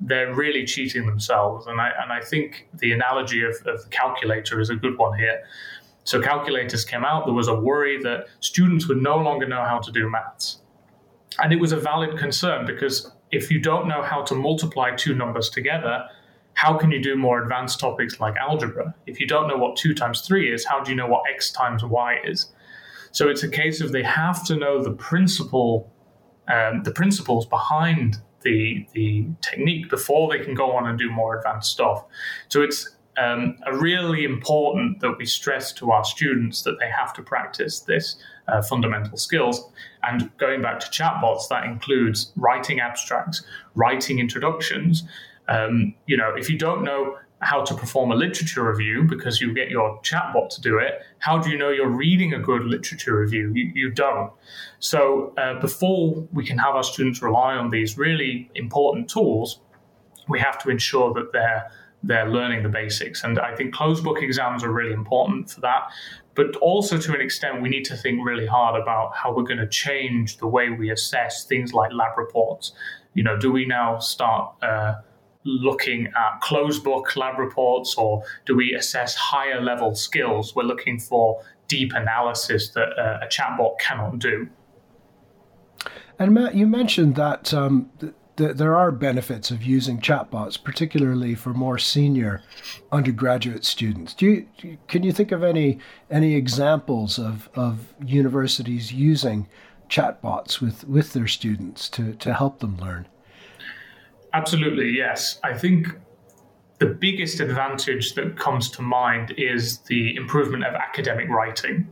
they're 0.01 0.33
really 0.33 0.65
cheating 0.65 1.05
themselves. 1.05 1.67
And 1.67 1.79
I, 1.79 1.91
and 2.01 2.11
I 2.11 2.21
think 2.21 2.67
the 2.73 2.91
analogy 2.91 3.43
of, 3.43 3.55
of 3.65 3.83
the 3.83 3.89
calculator 3.89 4.59
is 4.59 4.69
a 4.69 4.75
good 4.75 4.97
one 4.97 5.17
here. 5.17 5.43
So 6.03 6.21
calculators 6.21 6.83
came 6.83 7.05
out, 7.05 7.25
there 7.25 7.33
was 7.33 7.47
a 7.47 7.55
worry 7.55 8.01
that 8.03 8.27
students 8.41 8.87
would 8.87 9.01
no 9.01 9.17
longer 9.17 9.47
know 9.47 9.63
how 9.63 9.79
to 9.79 9.91
do 9.91 10.09
maths. 10.09 10.59
And 11.39 11.53
it 11.53 11.59
was 11.59 11.71
a 11.71 11.77
valid 11.77 12.17
concern 12.17 12.65
because 12.65 13.11
if 13.31 13.49
you 13.49 13.59
don't 13.59 13.87
know 13.87 14.03
how 14.03 14.21
to 14.23 14.35
multiply 14.35 14.95
two 14.95 15.15
numbers 15.15 15.49
together, 15.49 16.05
how 16.55 16.77
can 16.77 16.91
you 16.91 17.01
do 17.01 17.15
more 17.15 17.41
advanced 17.41 17.79
topics 17.79 18.19
like 18.19 18.35
algebra? 18.35 18.93
If 19.07 19.19
you 19.19 19.27
don't 19.27 19.47
know 19.47 19.57
what 19.57 19.75
2 19.75 19.93
times 19.93 20.21
3 20.21 20.53
is, 20.53 20.65
how 20.65 20.83
do 20.83 20.91
you 20.91 20.95
know 20.95 21.07
what 21.07 21.23
x 21.33 21.51
times 21.51 21.83
y 21.83 22.17
is? 22.23 22.51
So 23.11 23.29
it's 23.29 23.43
a 23.43 23.49
case 23.49 23.81
of 23.81 23.91
they 23.91 24.03
have 24.03 24.45
to 24.45 24.55
know 24.55 24.83
the 24.83 24.91
principle, 24.91 25.91
um, 26.47 26.83
the 26.83 26.91
principles 26.91 27.45
behind 27.45 28.17
the 28.43 28.85
the 28.93 29.25
technique 29.41 29.89
before 29.89 30.31
they 30.31 30.43
can 30.43 30.53
go 30.53 30.71
on 30.71 30.87
and 30.87 30.97
do 30.97 31.09
more 31.09 31.37
advanced 31.37 31.71
stuff. 31.71 32.05
So 32.49 32.61
it's 32.61 32.89
um, 33.17 33.57
a 33.65 33.75
really 33.75 34.23
important 34.23 34.99
that 35.01 35.17
we 35.17 35.25
stress 35.25 35.71
to 35.73 35.91
our 35.91 36.03
students 36.03 36.63
that 36.63 36.79
they 36.79 36.89
have 36.89 37.13
to 37.13 37.21
practice 37.21 37.81
this 37.81 38.15
uh, 38.47 38.61
fundamental 38.61 39.17
skills. 39.17 39.69
And 40.03 40.35
going 40.37 40.61
back 40.61 40.79
to 40.81 40.87
chatbots, 40.87 41.47
that 41.49 41.65
includes 41.65 42.31
writing 42.35 42.79
abstracts, 42.79 43.43
writing 43.75 44.19
introductions. 44.19 45.03
Um, 45.47 45.93
you 46.07 46.17
know, 46.17 46.33
if 46.35 46.49
you 46.49 46.57
don't 46.57 46.83
know 46.83 47.17
how 47.43 47.63
to 47.63 47.73
perform 47.73 48.11
a 48.11 48.15
literature 48.15 48.63
review 48.69 49.03
because 49.03 49.41
you 49.41 49.53
get 49.53 49.69
your 49.69 49.99
chatbot 50.01 50.49
to 50.49 50.61
do 50.61 50.77
it. 50.77 51.01
How 51.19 51.37
do 51.37 51.49
you 51.49 51.57
know 51.57 51.69
you're 51.69 51.89
reading 51.89 52.33
a 52.33 52.39
good 52.39 52.63
literature 52.63 53.19
review? 53.19 53.51
You, 53.53 53.71
you 53.73 53.89
don't. 53.89 54.31
So, 54.79 55.33
uh, 55.37 55.59
before 55.59 56.27
we 56.33 56.45
can 56.45 56.57
have 56.57 56.75
our 56.75 56.83
students 56.83 57.21
rely 57.21 57.55
on 57.55 57.69
these 57.69 57.97
really 57.97 58.49
important 58.55 59.09
tools, 59.09 59.59
we 60.27 60.39
have 60.39 60.57
to 60.63 60.69
ensure 60.69 61.13
that 61.13 61.31
they're 61.33 61.69
they're 62.03 62.29
learning 62.29 62.63
the 62.63 62.69
basics. 62.69 63.23
And 63.23 63.39
I 63.39 63.55
think 63.55 63.73
closed 63.73 64.03
book 64.03 64.21
exams 64.21 64.61
are 64.63 64.71
really 64.71 64.91
important 64.91 65.49
for 65.49 65.61
that. 65.61 65.89
But 66.35 66.55
also, 66.57 66.97
to 66.97 67.13
an 67.13 67.21
extent, 67.21 67.61
we 67.61 67.69
need 67.69 67.85
to 67.85 67.95
think 67.95 68.25
really 68.25 68.45
hard 68.45 68.79
about 68.79 69.15
how 69.15 69.33
we're 69.33 69.43
going 69.43 69.59
to 69.59 69.67
change 69.67 70.37
the 70.37 70.47
way 70.47 70.69
we 70.69 70.91
assess 70.91 71.45
things 71.45 71.73
like 71.73 71.93
lab 71.93 72.17
reports. 72.17 72.73
You 73.13 73.23
know, 73.23 73.37
do 73.37 73.51
we 73.51 73.65
now 73.65 73.99
start 73.99 74.55
uh, 74.61 74.95
looking 75.45 76.07
at 76.07 76.41
closed 76.41 76.83
book 76.83 77.15
lab 77.15 77.37
reports 77.37 77.95
or 77.95 78.23
do 78.45 78.55
we 78.55 78.73
assess 78.73 79.15
higher 79.15 79.61
level 79.61 79.95
skills? 79.95 80.55
We're 80.55 80.63
looking 80.63 80.99
for 80.99 81.43
deep 81.67 81.91
analysis 81.93 82.69
that 82.69 82.89
uh, 82.97 83.19
a 83.21 83.27
chatbot 83.27 83.79
cannot 83.79 84.19
do. 84.19 84.47
And 86.19 86.33
Matt, 86.33 86.55
you 86.55 86.67
mentioned 86.67 87.15
that 87.15 87.53
um, 87.53 87.89
th- 87.99 88.13
th- 88.37 88.55
there 88.55 88.75
are 88.75 88.91
benefits 88.91 89.51
of 89.51 89.63
using 89.63 89.99
chatbots, 89.99 90.61
particularly 90.61 91.35
for 91.35 91.53
more 91.53 91.77
senior 91.77 92.41
undergraduate 92.91 93.65
students. 93.65 94.13
Do 94.13 94.25
you, 94.27 94.77
can 94.87 95.03
you 95.03 95.11
think 95.11 95.31
of 95.31 95.43
any 95.43 95.79
any 96.09 96.35
examples 96.35 97.17
of, 97.17 97.49
of 97.55 97.93
universities 98.05 98.93
using 98.93 99.47
chatbots 99.89 100.61
with, 100.61 100.87
with 100.87 101.13
their 101.13 101.27
students 101.27 101.89
to, 101.89 102.13
to 102.15 102.33
help 102.33 102.59
them 102.59 102.77
learn? 102.77 103.07
Absolutely, 104.33 104.89
yes. 104.89 105.39
I 105.43 105.53
think 105.53 105.87
the 106.79 106.87
biggest 106.87 107.39
advantage 107.39 108.15
that 108.15 108.37
comes 108.37 108.69
to 108.71 108.81
mind 108.81 109.33
is 109.37 109.79
the 109.79 110.15
improvement 110.15 110.65
of 110.65 110.73
academic 110.73 111.29
writing. 111.29 111.87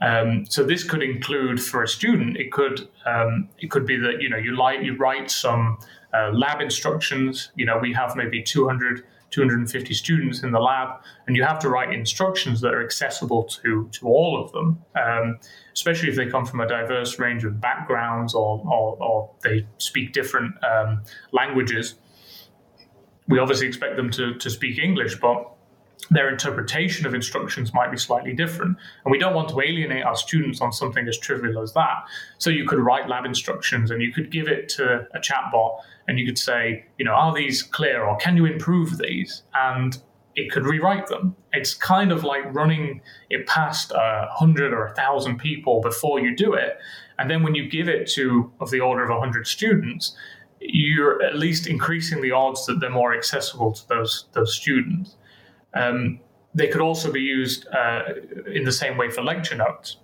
Um, 0.00 0.46
so 0.48 0.64
this 0.64 0.84
could 0.84 1.02
include 1.02 1.60
for 1.60 1.82
a 1.82 1.88
student, 1.88 2.38
it 2.38 2.50
could 2.52 2.88
um, 3.04 3.50
it 3.58 3.70
could 3.70 3.84
be 3.84 3.96
that 3.98 4.22
you 4.22 4.30
know 4.30 4.38
you 4.38 4.56
like 4.56 4.82
you 4.82 4.96
write 4.96 5.30
some 5.30 5.78
uh, 6.14 6.30
lab 6.32 6.62
instructions. 6.62 7.50
You 7.56 7.66
know 7.66 7.78
we 7.78 7.92
have 7.92 8.16
maybe 8.16 8.42
200 8.42 9.04
250 9.30 9.94
students 9.94 10.42
in 10.42 10.50
the 10.52 10.58
lab, 10.58 11.00
and 11.26 11.36
you 11.36 11.42
have 11.42 11.58
to 11.60 11.68
write 11.68 11.92
instructions 11.92 12.60
that 12.60 12.74
are 12.74 12.84
accessible 12.84 13.44
to, 13.44 13.88
to 13.92 14.06
all 14.06 14.42
of 14.42 14.52
them, 14.52 14.82
um, 15.00 15.38
especially 15.72 16.08
if 16.08 16.16
they 16.16 16.26
come 16.26 16.44
from 16.44 16.60
a 16.60 16.68
diverse 16.68 17.18
range 17.18 17.44
of 17.44 17.60
backgrounds 17.60 18.34
or, 18.34 18.62
or, 18.66 19.02
or 19.02 19.30
they 19.42 19.66
speak 19.78 20.12
different 20.12 20.54
um, 20.64 21.02
languages. 21.32 21.94
We 23.28 23.38
obviously 23.38 23.68
expect 23.68 23.96
them 23.96 24.10
to, 24.10 24.34
to 24.34 24.50
speak 24.50 24.78
English, 24.78 25.20
but 25.20 25.50
their 26.10 26.28
interpretation 26.28 27.06
of 27.06 27.14
instructions 27.14 27.72
might 27.72 27.90
be 27.90 27.96
slightly 27.96 28.32
different. 28.32 28.76
And 29.04 29.12
we 29.12 29.18
don't 29.18 29.34
want 29.34 29.48
to 29.50 29.60
alienate 29.60 30.04
our 30.04 30.16
students 30.16 30.60
on 30.60 30.72
something 30.72 31.06
as 31.06 31.16
trivial 31.16 31.62
as 31.62 31.72
that. 31.74 32.04
So 32.38 32.50
you 32.50 32.66
could 32.66 32.80
write 32.80 33.08
lab 33.08 33.24
instructions 33.24 33.90
and 33.90 34.02
you 34.02 34.12
could 34.12 34.30
give 34.30 34.48
it 34.48 34.68
to 34.70 35.06
a 35.14 35.20
chatbot 35.20 35.78
and 36.08 36.18
you 36.18 36.26
could 36.26 36.38
say, 36.38 36.84
you 36.98 37.04
know, 37.04 37.12
are 37.12 37.32
these 37.32 37.62
clear 37.62 38.04
or 38.04 38.16
can 38.16 38.36
you 38.36 38.44
improve 38.44 38.98
these? 38.98 39.42
And 39.54 39.96
it 40.34 40.50
could 40.50 40.64
rewrite 40.64 41.06
them. 41.06 41.36
It's 41.52 41.74
kind 41.74 42.12
of 42.12 42.24
like 42.24 42.52
running 42.54 43.02
it 43.28 43.46
past 43.46 43.92
a 43.92 44.28
hundred 44.30 44.72
or 44.72 44.86
a 44.86 44.94
thousand 44.94 45.38
people 45.38 45.80
before 45.80 46.20
you 46.20 46.34
do 46.34 46.54
it. 46.54 46.78
And 47.18 47.30
then 47.30 47.42
when 47.42 47.54
you 47.54 47.68
give 47.68 47.88
it 47.88 48.08
to 48.12 48.50
of 48.60 48.70
the 48.70 48.80
order 48.80 49.04
of 49.04 49.10
a 49.10 49.20
hundred 49.20 49.46
students, 49.46 50.16
you're 50.60 51.22
at 51.22 51.36
least 51.36 51.66
increasing 51.66 52.20
the 52.20 52.32
odds 52.32 52.66
that 52.66 52.80
they're 52.80 52.90
more 52.90 53.14
accessible 53.14 53.72
to 53.72 53.88
those 53.88 54.26
those 54.32 54.54
students. 54.54 55.16
Um, 55.74 56.20
they 56.54 56.68
could 56.68 56.80
also 56.80 57.12
be 57.12 57.20
used 57.20 57.66
uh, 57.68 58.02
in 58.52 58.64
the 58.64 58.72
same 58.72 58.96
way 58.96 59.10
for 59.10 59.22
lecture 59.22 59.54
notes. 59.54 59.96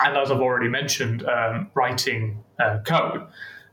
And 0.00 0.16
as 0.16 0.30
I've 0.30 0.40
already 0.40 0.68
mentioned, 0.68 1.26
um, 1.26 1.70
writing 1.74 2.42
uh, 2.58 2.78
code. 2.84 3.26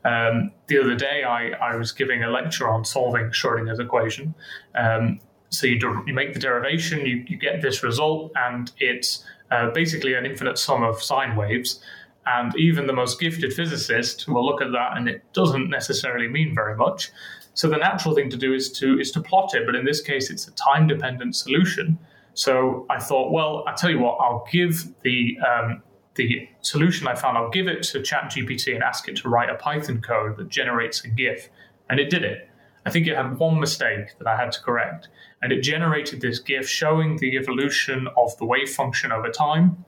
Um, 0.06 0.52
the 0.68 0.80
other 0.80 0.96
day, 0.96 1.24
I, 1.24 1.52
I, 1.52 1.76
was 1.76 1.94
giving 1.94 2.24
a 2.24 2.30
lecture 2.30 2.68
on 2.68 2.84
solving 2.84 3.28
Schrodinger's 3.28 3.80
equation. 3.80 4.36
Um, 4.76 5.22
so 5.50 5.66
you, 5.66 5.80
do, 5.80 6.04
you 6.06 6.14
make 6.14 6.34
the 6.34 6.40
derivation, 6.40 7.06
you, 7.06 7.24
you 7.28 7.38
get 7.38 7.62
this 7.62 7.84
result, 7.84 8.34
and 8.36 8.70
it's 8.80 9.24
uh, 9.52 9.70
basically 9.70 10.14
an 10.14 10.26
infinite 10.26 10.58
sum 10.58 10.84
of 10.84 11.02
sine 11.02 11.38
waves. 11.38 11.80
And 12.26 12.54
even 12.58 12.88
the 12.88 12.94
most 12.94 13.20
gifted 13.20 13.54
physicist 13.54 14.28
will 14.28 14.46
look 14.46 14.62
at 14.62 14.72
that, 14.74 14.98
and 14.98 15.08
it 15.08 15.24
doesn't 15.34 15.70
necessarily 15.70 16.28
mean 16.28 16.54
very 16.54 16.76
much. 16.76 17.12
So 17.54 17.70
the 17.70 17.78
natural 17.78 18.16
thing 18.16 18.30
to 18.32 18.38
do 18.38 18.54
is 18.54 18.72
to 18.74 19.00
is 19.00 19.12
to 19.12 19.22
plot 19.22 19.54
it, 19.54 19.66
but 19.66 19.76
in 19.76 19.86
this 19.86 20.02
case, 20.02 20.30
it's 20.30 20.48
a 20.48 20.52
time 20.52 20.88
dependent 20.88 21.36
solution. 21.36 22.00
So 22.34 22.86
I 22.90 23.00
thought, 23.00 23.32
well, 23.32 23.64
I 23.68 23.74
tell 23.74 23.92
you 23.92 24.00
what, 24.00 24.18
I'll 24.20 24.48
give 24.52 24.88
the 25.02 25.38
um, 25.40 25.84
the 26.16 26.48
solution 26.62 27.08
I 27.08 27.16
found. 27.16 27.38
I'll 27.38 27.52
give 27.52 27.68
it 27.68 27.84
to 27.84 28.00
ChatGPT 28.00 28.74
and 28.74 28.84
ask 28.84 29.08
it 29.08 29.18
to 29.18 29.30
write 29.30 29.50
a 29.50 29.56
Python 29.56 30.02
code 30.02 30.38
that 30.38 30.50
generates 30.50 31.04
a 31.04 31.10
GIF, 31.10 31.50
and 31.90 32.00
it 32.00 32.10
did 32.10 32.24
it. 32.24 32.50
I 32.86 32.90
think 32.90 33.08
it 33.08 33.16
had 33.16 33.38
one 33.38 33.60
mistake 33.60 34.18
that 34.18 34.28
I 34.28 34.36
had 34.36 34.52
to 34.54 34.62
correct, 34.62 35.10
and 35.42 35.52
it 35.52 35.62
generated 35.62 36.22
this 36.22 36.40
GIF 36.40 36.68
showing 36.68 37.18
the 37.18 37.38
evolution 37.38 38.08
of 38.18 38.36
the 38.38 38.46
wave 38.46 38.70
function 38.70 39.12
over 39.12 39.30
time. 39.30 39.86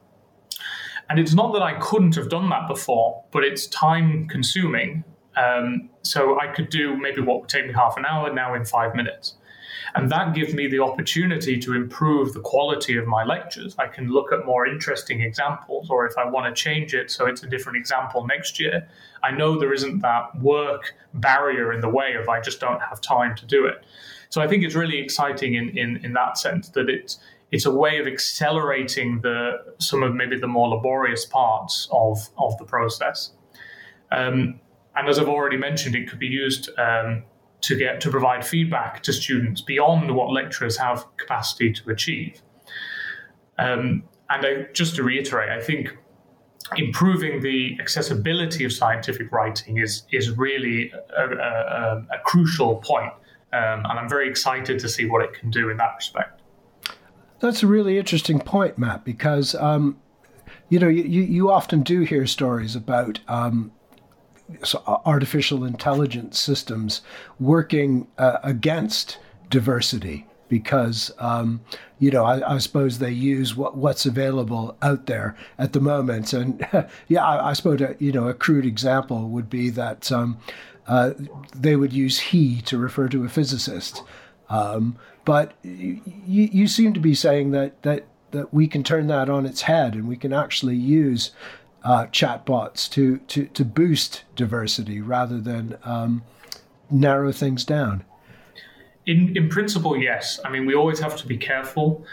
And 1.09 1.19
it's 1.19 1.33
not 1.33 1.53
that 1.53 1.61
I 1.61 1.73
couldn't 1.79 2.15
have 2.15 2.29
done 2.29 2.49
that 2.49 2.67
before, 2.67 3.23
but 3.31 3.43
it's 3.43 3.67
time 3.67 4.27
consuming 4.27 5.03
um, 5.35 5.89
so 6.01 6.39
I 6.39 6.47
could 6.47 6.69
do 6.69 6.95
maybe 6.97 7.21
what 7.21 7.41
would 7.41 7.49
take 7.49 7.67
me 7.67 7.73
half 7.73 7.97
an 7.97 8.05
hour 8.05 8.31
now 8.33 8.53
in 8.53 8.65
five 8.65 8.95
minutes. 8.95 9.35
And 9.93 10.11
that 10.11 10.33
gives 10.35 10.53
me 10.53 10.67
the 10.67 10.79
opportunity 10.79 11.57
to 11.59 11.73
improve 11.73 12.33
the 12.33 12.41
quality 12.41 12.97
of 12.97 13.07
my 13.07 13.23
lectures. 13.23 13.75
I 13.77 13.87
can 13.87 14.09
look 14.09 14.33
at 14.33 14.45
more 14.45 14.67
interesting 14.67 15.21
examples, 15.21 15.89
or 15.89 16.05
if 16.05 16.17
I 16.17 16.25
want 16.25 16.53
to 16.53 16.61
change 16.61 16.93
it 16.93 17.09
so 17.11 17.27
it's 17.27 17.43
a 17.43 17.47
different 17.47 17.77
example 17.77 18.25
next 18.27 18.59
year, 18.59 18.87
I 19.23 19.31
know 19.31 19.57
there 19.57 19.73
isn't 19.73 19.99
that 20.01 20.37
work 20.41 20.93
barrier 21.13 21.71
in 21.71 21.81
the 21.81 21.89
way 21.89 22.15
of 22.19 22.27
I 22.27 22.41
just 22.41 22.59
don't 22.59 22.81
have 22.81 22.99
time 22.99 23.35
to 23.37 23.45
do 23.45 23.65
it. 23.65 23.85
So 24.29 24.41
I 24.41 24.47
think 24.47 24.63
it's 24.63 24.75
really 24.75 24.97
exciting 24.97 25.53
in, 25.53 25.77
in, 25.77 25.97
in 26.03 26.13
that 26.13 26.37
sense 26.37 26.69
that 26.69 26.89
it's 26.89 27.19
it's 27.51 27.65
a 27.65 27.71
way 27.71 27.99
of 27.99 28.07
accelerating 28.07 29.21
the 29.21 29.75
some 29.79 30.03
of 30.03 30.13
maybe 30.13 30.37
the 30.37 30.47
more 30.47 30.67
laborious 30.67 31.25
parts 31.25 31.87
of, 31.91 32.17
of 32.37 32.57
the 32.57 32.65
process. 32.65 33.31
Um, 34.11 34.59
and 34.95 35.09
as 35.09 35.19
I've 35.19 35.27
already 35.27 35.57
mentioned, 35.57 35.95
it 35.95 36.09
could 36.09 36.19
be 36.19 36.27
used 36.27 36.69
um, 36.77 37.23
to 37.61 37.75
get 37.75 38.01
to 38.01 38.09
provide 38.09 38.45
feedback 38.45 39.01
to 39.03 39.13
students 39.13 39.61
beyond 39.61 40.15
what 40.15 40.31
lecturers 40.31 40.77
have 40.77 41.05
capacity 41.17 41.73
to 41.73 41.89
achieve. 41.89 42.41
Um, 43.57 44.03
and 44.29 44.45
I, 44.45 44.67
just 44.73 44.95
to 44.95 45.03
reiterate, 45.03 45.49
I 45.49 45.61
think 45.61 45.97
improving 46.77 47.41
the 47.41 47.77
accessibility 47.79 48.65
of 48.65 48.73
scientific 48.73 49.31
writing 49.31 49.77
is 49.77 50.03
is 50.11 50.31
really 50.31 50.91
a, 51.17 51.23
a, 51.23 52.05
a 52.11 52.19
crucial 52.23 52.77
point. 52.77 53.13
Um, 53.53 53.85
and 53.85 53.99
I'm 53.99 54.09
very 54.09 54.27
excited 54.27 54.79
to 54.79 54.89
see 54.89 55.05
what 55.05 55.23
it 55.23 55.33
can 55.33 55.49
do 55.49 55.69
in 55.69 55.77
that 55.77 55.93
respect. 55.95 56.41
That's 57.39 57.63
a 57.63 57.67
really 57.67 57.97
interesting 57.97 58.39
point, 58.39 58.77
Matt, 58.77 59.05
because 59.05 59.55
um, 59.55 59.97
you 60.69 60.79
know 60.79 60.87
you, 60.87 61.21
you 61.21 61.51
often 61.51 61.81
do 61.81 62.01
hear 62.01 62.25
stories 62.25 62.75
about 62.75 63.19
um, 63.27 63.71
artificial 64.85 65.63
intelligence 65.63 66.39
systems 66.39 67.01
working 67.39 68.07
uh, 68.17 68.37
against 68.43 69.17
diversity 69.49 70.27
because 70.47 71.11
um, 71.17 71.61
you 71.99 72.11
know 72.11 72.23
I, 72.23 72.55
I, 72.55 72.57
suppose 72.59 72.99
they 72.99 73.11
use 73.11 73.55
what, 73.55 73.75
what's 73.75 74.05
available 74.05 74.77
out 74.81 75.07
there 75.07 75.35
at 75.57 75.73
the 75.73 75.79
moment. 75.79 76.33
And 76.33 76.65
yeah 77.07 77.25
I, 77.25 77.49
I, 77.49 77.53
suppose 77.53 77.81
a, 77.81 77.95
you 77.99 78.11
know 78.11 78.27
a 78.27 78.33
crude 78.33 78.65
example 78.65 79.29
would 79.29 79.49
be 79.49 79.69
that 79.71 80.11
um, 80.11 80.37
uh, 80.87 81.11
they 81.55 81.75
would 81.75 81.93
use 81.93 82.19
he 82.19 82.61
to 82.61 82.77
refer 82.77 83.07
to 83.09 83.25
a 83.25 83.29
physicist. 83.29 84.03
Um, 84.49 84.97
but 85.23 85.53
you, 85.63 86.01
you 86.25 86.67
seem 86.67 86.93
to 86.93 86.99
be 86.99 87.15
saying 87.15 87.51
that 87.51 87.81
that 87.81 88.05
that 88.31 88.53
we 88.53 88.67
can 88.67 88.83
turn 88.83 89.07
that 89.07 89.29
on 89.29 89.45
its 89.45 89.61
head 89.61 89.95
and 89.95 90.07
we 90.07 90.17
can 90.17 90.33
actually 90.33 90.75
use 90.75 91.31
uh, 91.85 92.07
chatbots 92.07 92.89
to, 92.89 93.19
to, 93.19 93.45
to 93.45 93.63
boost 93.63 94.23
diversity 94.35 94.99
rather 94.99 95.39
than 95.39 95.77
um, 95.83 96.23
narrow 96.89 97.31
things 97.31 97.63
down? 97.63 98.03
In, 99.05 99.37
in 99.37 99.49
principle, 99.49 99.95
yes. 99.95 100.39
I 100.43 100.49
mean, 100.49 100.65
we 100.65 100.73
always 100.73 100.99
have 100.99 101.15
to 101.17 101.27
be 101.27 101.37
careful. 101.37 102.03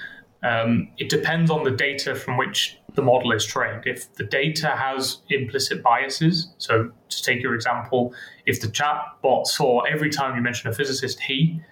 Um, 0.43 0.91
it 0.99 1.09
depends 1.09 1.51
on 1.51 1.65
the 1.65 1.71
data 1.71 2.15
from 2.15 2.37
which 2.37 2.79
the 2.95 3.01
model 3.01 3.33
is 3.33 3.47
trained. 3.47 3.87
If 3.87 4.13
the 4.15 4.25
data 4.25 4.69
has 4.69 5.23
implicit 5.31 5.83
biases, 5.83 6.53
so 6.59 6.93
to 7.09 7.23
take 7.23 7.43
your 7.43 7.55
example, 7.55 8.13
if 8.45 8.61
the 8.61 8.69
chatbot 8.69 9.47
saw 9.47 9.81
every 9.83 10.11
time 10.11 10.37
you 10.37 10.43
mention 10.43 10.69
a 10.69 10.75
physicist, 10.75 11.19
he, 11.21 11.63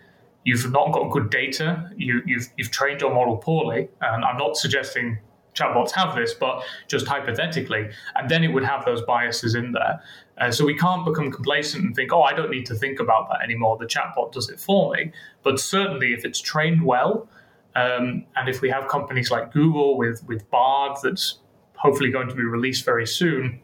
you've 0.45 0.73
not 0.73 0.93
got 0.93 1.11
good 1.11 1.29
data, 1.29 1.91
you, 1.97 2.23
you've, 2.25 2.47
you've 2.57 2.71
trained 2.71 3.03
your 3.03 3.13
model 3.13 3.37
poorly. 3.37 3.91
And 4.01 4.25
I'm 4.25 4.39
not 4.39 4.57
suggesting 4.57 5.19
chatbots 5.55 5.91
have 5.93 6.15
this, 6.15 6.35
but 6.35 6.63
just 6.89 7.07
hypothetically, 7.07 7.91
and 8.15 8.29
then 8.29 8.45
it 8.45 8.49
would 8.49 8.65
have 8.65 8.85
those 8.85 9.03
biases 9.03 9.55
in 9.55 9.73
there. 9.73 10.03
Uh, 10.39 10.51
so 10.51 10.65
we 10.65 10.77
can't 10.77 11.05
become 11.05 11.31
complacent 11.31 11.85
and 11.85 11.95
think, 11.95 12.13
oh, 12.13 12.23
I 12.23 12.33
don't 12.33 12.51
need 12.51 12.67
to 12.67 12.75
think 12.75 12.99
about 12.99 13.29
that 13.31 13.43
anymore. 13.43 13.77
The 13.77 13.87
chatbot 13.87 14.33
does 14.33 14.49
it 14.49 14.59
for 14.59 14.95
me. 14.95 15.13
But 15.43 15.61
certainly, 15.61 16.15
if 16.15 16.25
it's 16.25 16.41
trained 16.41 16.83
well, 16.85 17.29
um, 17.77 18.25
and 18.37 18.49
if 18.49 18.61
we 18.61 18.71
have 18.71 18.89
companies 18.89 19.31
like 19.31 19.53
Google 19.53 19.97
with 19.97 20.25
with 20.27 20.49
Bard 20.51 20.99
that's 21.03 21.39
hopefully 21.77 22.11
going 22.11 22.29
to 22.29 22.35
be 22.35 22.43
released 22.43 22.85
very 22.85 23.07
soon, 23.07 23.61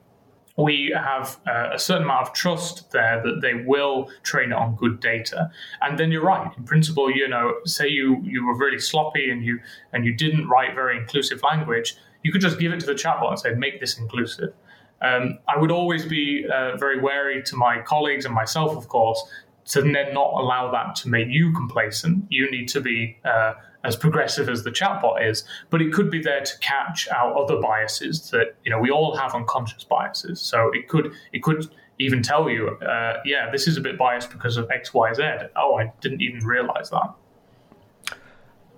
we 0.57 0.93
have 0.97 1.39
uh, 1.47 1.71
a 1.75 1.79
certain 1.79 2.05
amount 2.05 2.29
of 2.29 2.33
trust 2.33 2.91
there 2.91 3.23
that 3.23 3.41
they 3.43 3.55
will 3.55 4.11
train 4.23 4.53
it 4.53 4.55
on 4.55 4.75
good 4.77 5.01
data. 5.01 5.51
And 5.83 5.99
then 5.99 6.11
you're 6.11 6.25
right. 6.25 6.51
In 6.57 6.65
principle, 6.65 7.11
you 7.11 7.29
know, 7.29 7.55
say 7.65 7.89
you 7.89 8.23
you 8.25 8.47
were 8.47 8.57
really 8.57 8.79
sloppy 8.79 9.31
and 9.31 9.45
you 9.45 9.61
and 9.93 10.05
you 10.05 10.15
didn't 10.15 10.49
write 10.49 10.75
very 10.75 10.97
inclusive 10.97 11.43
language, 11.43 11.97
you 12.23 12.33
could 12.33 12.41
just 12.41 12.59
give 12.59 12.73
it 12.73 12.81
to 12.81 12.87
the 12.87 12.95
chatbot 12.95 13.31
and 13.31 13.39
say, 13.39 13.55
make 13.55 13.81
this 13.81 13.99
inclusive. 13.99 14.53
Um, 15.03 15.39
I 15.47 15.59
would 15.59 15.71
always 15.71 16.07
be 16.07 16.47
uh, 16.51 16.77
very 16.79 16.99
wary 17.01 17.43
to 17.43 17.57
my 17.57 17.83
colleagues 17.83 18.25
and 18.25 18.35
myself, 18.35 18.77
of 18.77 18.89
course, 18.89 19.23
to 19.67 19.83
then 19.83 20.15
not 20.15 20.33
allow 20.33 20.71
that 20.73 20.95
to 20.97 21.09
make 21.09 21.29
you 21.29 21.53
complacent. 21.53 22.25
You 22.31 22.51
need 22.51 22.69
to 22.69 22.81
be 22.81 23.19
uh, 23.25 23.55
as 23.87 23.97
progressive 23.97 24.49
as 24.49 24.65
the 24.65 24.71
chatbot 24.71 25.27
is, 25.27 25.45
but 25.71 25.81
it 25.81 25.93
could 25.93 26.11
be 26.11 26.21
there 26.21 26.43
to 26.43 26.59
catch 26.59 27.09
out 27.09 27.37
other 27.37 27.61
biases 27.61 28.31
that 28.31 28.57
you 28.65 28.71
know 28.71 28.79
we 28.79 28.91
all 28.91 29.17
have 29.17 29.35
unconscious 29.35 29.85
biases. 29.85 30.41
So 30.41 30.71
it 30.75 30.89
could 30.89 31.13
it 31.33 31.43
could 31.43 31.71
even 31.99 32.23
tell 32.23 32.51
you, 32.51 32.69
uh, 32.69 33.21
yeah, 33.25 33.51
this 33.51 33.67
is 33.67 33.77
a 33.77 33.81
bit 33.81 33.97
biased 33.97 34.31
because 34.31 34.57
of 34.57 34.71
X, 34.71 34.93
Y, 34.93 35.15
Z. 35.15 35.23
Oh, 35.57 35.79
I 35.79 35.93
didn't 36.01 36.21
even 36.21 36.45
realize 36.45 36.91
that. 36.91 37.15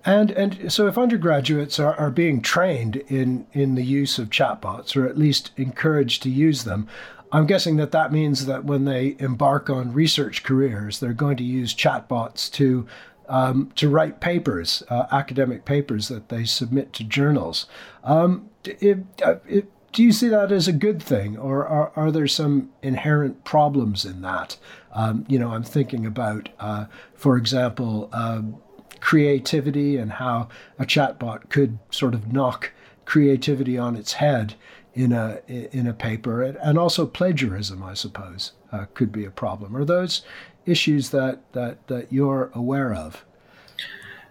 And 0.05 0.31
and 0.31 0.71
so 0.71 0.87
if 0.87 0.97
undergraduates 0.97 1.79
are, 1.79 1.95
are 1.95 2.11
being 2.11 2.41
trained 2.41 2.97
in 3.07 3.45
in 3.51 3.75
the 3.75 3.83
use 3.83 4.17
of 4.17 4.29
chatbots, 4.29 4.95
or 4.95 5.07
at 5.07 5.17
least 5.17 5.51
encouraged 5.57 6.23
to 6.23 6.29
use 6.29 6.63
them, 6.63 6.87
I'm 7.31 7.45
guessing 7.45 7.75
that 7.77 7.91
that 7.91 8.11
means 8.11 8.45
that 8.45 8.65
when 8.65 8.85
they 8.85 9.15
embark 9.19 9.69
on 9.69 9.93
research 9.93 10.43
careers, 10.43 10.99
they're 10.99 11.13
going 11.13 11.37
to 11.37 11.43
use 11.43 11.75
chatbots 11.75 12.51
to 12.53 12.87
um, 13.29 13.71
to 13.75 13.87
write 13.89 14.19
papers, 14.19 14.83
uh, 14.89 15.05
academic 15.11 15.63
papers 15.63 16.07
that 16.09 16.29
they 16.29 16.43
submit 16.43 16.91
to 16.93 17.03
journals. 17.03 17.67
Um, 18.03 18.49
it, 18.65 18.99
uh, 19.23 19.35
it, 19.47 19.71
do 19.93 20.03
you 20.03 20.11
see 20.11 20.27
that 20.27 20.51
as 20.51 20.67
a 20.67 20.73
good 20.73 21.01
thing, 21.01 21.37
or 21.37 21.65
are, 21.65 21.91
are 21.95 22.11
there 22.11 22.27
some 22.27 22.71
inherent 22.81 23.43
problems 23.43 24.05
in 24.05 24.21
that? 24.21 24.57
Um, 24.93 25.25
you 25.27 25.39
know, 25.39 25.51
I'm 25.51 25.63
thinking 25.63 26.05
about, 26.05 26.49
uh, 26.59 26.85
for 27.15 27.37
example, 27.37 28.09
um, 28.11 28.57
creativity 28.99 29.97
and 29.97 30.11
how 30.13 30.49
a 30.77 30.85
chatbot 30.85 31.49
could 31.49 31.79
sort 31.89 32.13
of 32.13 32.31
knock 32.31 32.71
creativity 33.05 33.77
on 33.77 33.95
its 33.95 34.13
head 34.13 34.55
in 34.93 35.13
a 35.13 35.39
in 35.47 35.87
a 35.87 35.93
paper, 35.93 36.41
and 36.41 36.77
also 36.77 37.05
plagiarism, 37.05 37.81
I 37.83 37.93
suppose, 37.93 38.53
uh, 38.71 38.85
could 38.93 39.11
be 39.11 39.23
a 39.23 39.31
problem. 39.31 39.75
Are 39.77 39.85
those 39.85 40.23
issues 40.65 41.09
that, 41.09 41.39
that, 41.53 41.87
that 41.87 42.11
you're 42.11 42.51
aware 42.53 42.93
of? 42.93 43.25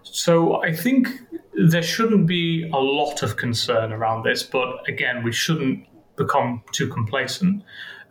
So 0.03 0.63
I 0.63 0.75
think 0.75 1.09
there 1.55 1.83
shouldn't 1.83 2.27
be 2.27 2.69
a 2.73 2.79
lot 2.79 3.23
of 3.23 3.37
concern 3.37 3.93
around 3.93 4.25
this, 4.25 4.43
but 4.43 4.89
again, 4.89 5.23
we 5.23 5.33
shouldn't 5.33 5.87
become 6.17 6.63
too 6.73 6.89
complacent. 6.89 7.63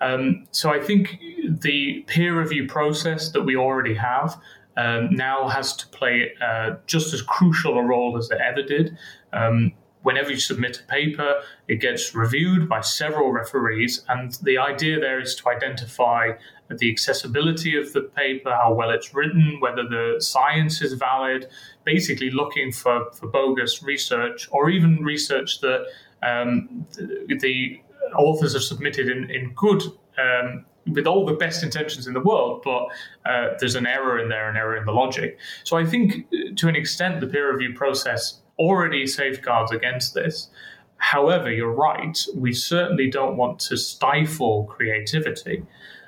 Um, 0.01 0.47
so 0.51 0.69
I 0.69 0.79
think 0.79 1.19
the 1.43 2.03
peer 2.07 2.39
review 2.39 2.67
process 2.67 3.29
that 3.31 3.41
we 3.41 3.55
already 3.55 3.95
have 3.95 4.39
um, 4.77 5.09
now 5.11 5.47
has 5.47 5.75
to 5.75 5.87
play 5.87 6.31
uh, 6.41 6.75
just 6.85 7.13
as 7.13 7.21
crucial 7.21 7.77
a 7.77 7.83
role 7.83 8.17
as 8.17 8.29
it 8.29 8.39
ever 8.39 8.61
did. 8.61 8.97
Um, 9.33 9.73
whenever 10.07 10.31
you 10.31 10.39
submit 10.39 10.79
a 10.79 10.83
paper, 10.83 11.41
it 11.67 11.81
gets 11.81 12.15
reviewed 12.15 12.69
by 12.69 12.79
several 12.79 13.29
referees, 13.33 14.05
and 14.07 14.37
the 14.41 14.57
idea 14.57 14.97
there 14.97 15.19
is 15.19 15.35
to 15.35 15.49
identify 15.49 16.31
the 16.79 16.89
accessibility 16.89 17.77
of 17.77 17.91
the 17.91 18.03
paper, 18.21 18.51
how 18.51 18.73
well 18.73 18.89
it's 18.89 19.13
written, 19.13 19.57
whether 19.59 19.83
the 19.83 20.15
science 20.19 20.81
is 20.81 20.93
valid, 20.93 21.49
basically 21.83 22.31
looking 22.31 22.71
for, 22.71 23.11
for 23.11 23.27
bogus 23.27 23.83
research 23.83 24.47
or 24.49 24.69
even 24.69 25.03
research 25.03 25.59
that 25.59 25.81
um, 26.23 26.87
the, 26.93 27.37
the, 27.41 27.81
authors 28.15 28.53
have 28.53 28.63
submitted 28.63 29.09
in, 29.09 29.29
in 29.29 29.53
good. 29.53 29.83
Um, 30.17 30.65
with 30.95 31.05
all 31.05 31.25
the 31.25 31.33
best 31.33 31.63
intentions 31.63 32.07
in 32.07 32.13
the 32.13 32.21
world, 32.21 32.61
but 32.63 32.83
uh, 33.29 33.49
there's 33.59 33.75
an 33.75 33.85
error 33.85 34.17
in 34.19 34.29
there, 34.29 34.49
an 34.49 34.55
error 34.55 34.77
in 34.77 34.85
the 34.85 34.93
logic. 34.93 35.37
So 35.65 35.75
I 35.75 35.85
think, 35.85 36.25
uh, 36.33 36.55
to 36.55 36.69
an 36.69 36.77
extent, 36.77 37.19
the 37.19 37.27
peer 37.27 37.51
review 37.51 37.73
process 37.75 38.39
already 38.59 39.05
safeguards 39.07 39.71
against 39.71 40.13
this. 40.13 40.49
However, 40.97 41.51
you're 41.51 41.71
right, 41.71 42.17
we 42.35 42.53
certainly 42.53 43.09
don't 43.09 43.37
want 43.37 43.59
to 43.59 43.77
stifle 43.77 44.65
creativity. 44.65 45.63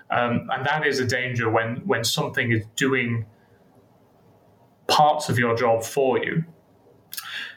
Um, 0.10 0.50
and 0.52 0.66
that 0.66 0.86
is 0.88 1.00
a 1.00 1.06
danger 1.06 1.50
when, 1.50 1.78
when 1.86 2.04
something 2.04 2.52
is 2.52 2.66
doing 2.76 3.26
parts 4.88 5.30
of 5.30 5.38
your 5.38 5.56
job 5.56 5.84
for 5.84 6.18
you. 6.18 6.44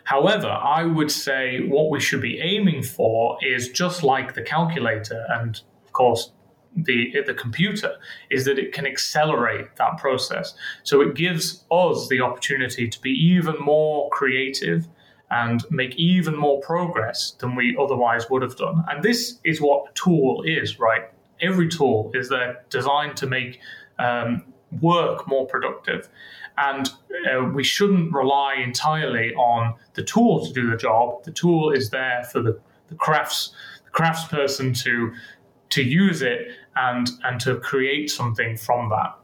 However, 0.05 0.49
I 0.49 0.85
would 0.85 1.11
say 1.11 1.61
what 1.67 1.91
we 1.91 2.01
should 2.01 2.21
be 2.21 2.39
aiming 2.41 2.83
for 2.83 3.39
is 3.41 3.71
just 3.71 4.03
like 4.03 4.35
the 4.35 4.43
calculator 4.43 5.25
and, 5.31 5.61
of 5.85 5.93
course, 5.93 6.33
the 6.75 7.13
the 7.27 7.35
computer 7.35 7.97
is 8.31 8.45
that 8.45 8.59
it 8.59 8.73
can 8.73 8.87
accelerate 8.87 9.77
that 9.77 9.99
process. 9.99 10.55
So 10.83 11.01
it 11.01 11.15
gives 11.15 11.65
us 11.71 12.09
the 12.09 12.21
opportunity 12.21 12.89
to 12.89 13.01
be 13.01 13.11
even 13.11 13.57
more 13.59 14.09
creative 14.11 14.89
and 15.31 15.65
make 15.71 15.95
even 15.97 16.37
more 16.37 16.61
progress 16.61 17.33
than 17.39 17.57
we 17.57 17.77
otherwise 17.81 18.29
would 18.29 18.43
have 18.43 18.57
done. 18.57 18.85
And 18.91 19.03
this 19.03 19.39
is 19.45 19.61
what 19.61 19.91
a 19.91 19.93
tool 19.95 20.43
is, 20.47 20.79
right? 20.79 21.05
every 21.43 21.69
tool 21.69 22.11
is 22.15 22.29
there 22.29 22.65
designed 22.71 23.17
to 23.19 23.27
make 23.27 23.61
um, 23.99 24.45
work 24.81 25.29
more 25.29 25.47
productive. 25.47 26.09
And 26.57 26.89
uh, 27.31 27.45
we 27.45 27.65
shouldn't 27.65 28.13
rely 28.13 28.55
entirely 28.55 29.35
on 29.35 29.75
the 29.95 30.03
tool 30.03 30.47
to 30.47 30.53
do 30.53 30.71
the 30.71 30.77
job. 30.77 31.25
The 31.25 31.33
tool 31.33 31.73
is 31.73 31.91
there 31.91 32.25
for 32.31 32.41
the, 32.41 32.59
the 32.89 32.95
crafts 32.95 33.53
the 33.85 33.91
craftsperson 33.91 34.79
to 34.85 35.13
to 35.71 35.83
use 35.83 36.21
it 36.21 36.49
and 36.77 37.11
and 37.25 37.41
to 37.41 37.57
create 37.57 38.11
something 38.11 38.57
from 38.57 38.89
that. 38.91 39.17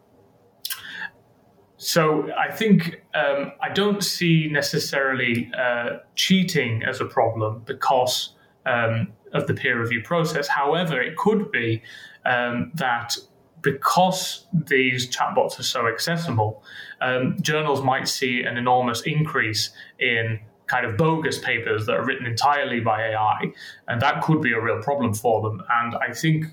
So 1.79 2.29
I 2.37 2.51
think 2.51 3.03
um, 3.15 3.53
I 3.63 3.69
don't 3.69 4.03
see 4.03 4.49
necessarily 4.51 5.51
uh, 5.57 5.99
cheating 6.17 6.83
as 6.83 7.01
a 7.01 7.05
problem 7.05 7.63
because 7.65 8.35
um, 8.67 9.13
of 9.33 9.47
the 9.47 9.55
peer 9.55 9.81
review 9.81 10.03
process. 10.03 10.49
However, 10.49 11.01
it 11.01 11.17
could 11.17 11.53
be 11.53 11.83
um, 12.25 12.73
that 12.75 13.17
because 13.61 14.47
these 14.53 15.09
chatbots 15.09 15.59
are 15.59 15.65
so 15.65 15.87
accessible, 15.89 16.63
um, 17.01 17.37
journals 17.41 17.83
might 17.83 18.09
see 18.09 18.43
an 18.43 18.57
enormous 18.57 19.03
increase 19.03 19.71
in 19.99 20.41
kind 20.69 20.87
of 20.87 20.97
bogus 20.97 21.39
papers 21.39 21.87
that 21.87 21.97
are 21.97 22.05
written 22.05 22.27
entirely 22.27 22.81
by 22.81 23.09
AI, 23.09 23.53
and 23.89 24.01
that 24.01 24.23
could 24.23 24.41
be 24.41 24.53
a 24.53 24.61
real 24.61 24.81
problem 24.83 25.13
for 25.13 25.43
them. 25.43 25.63
And 25.81 25.97
I 25.97 26.13
think 26.13 26.47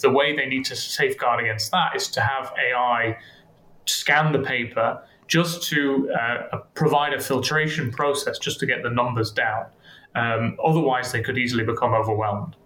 the 0.00 0.10
way 0.10 0.36
they 0.36 0.46
need 0.46 0.64
to 0.66 0.76
safeguard 0.76 1.40
against 1.40 1.70
that 1.70 1.96
is 1.96 2.08
to 2.08 2.20
have 2.20 2.52
AI 2.58 3.16
scan 3.86 4.32
the 4.32 4.40
paper 4.40 5.00
just 5.28 5.62
to 5.70 6.10
uh, 6.12 6.58
provide 6.74 7.12
a 7.14 7.20
filtration 7.20 7.90
process 7.90 8.38
just 8.38 8.60
to 8.60 8.66
get 8.66 8.82
the 8.82 8.90
numbers 8.90 9.30
down. 9.30 9.66
Um, 10.14 10.56
otherwise, 10.64 11.12
they 11.12 11.22
could 11.22 11.38
easily 11.38 11.64
become 11.64 11.94
overwhelmed. 11.94 12.56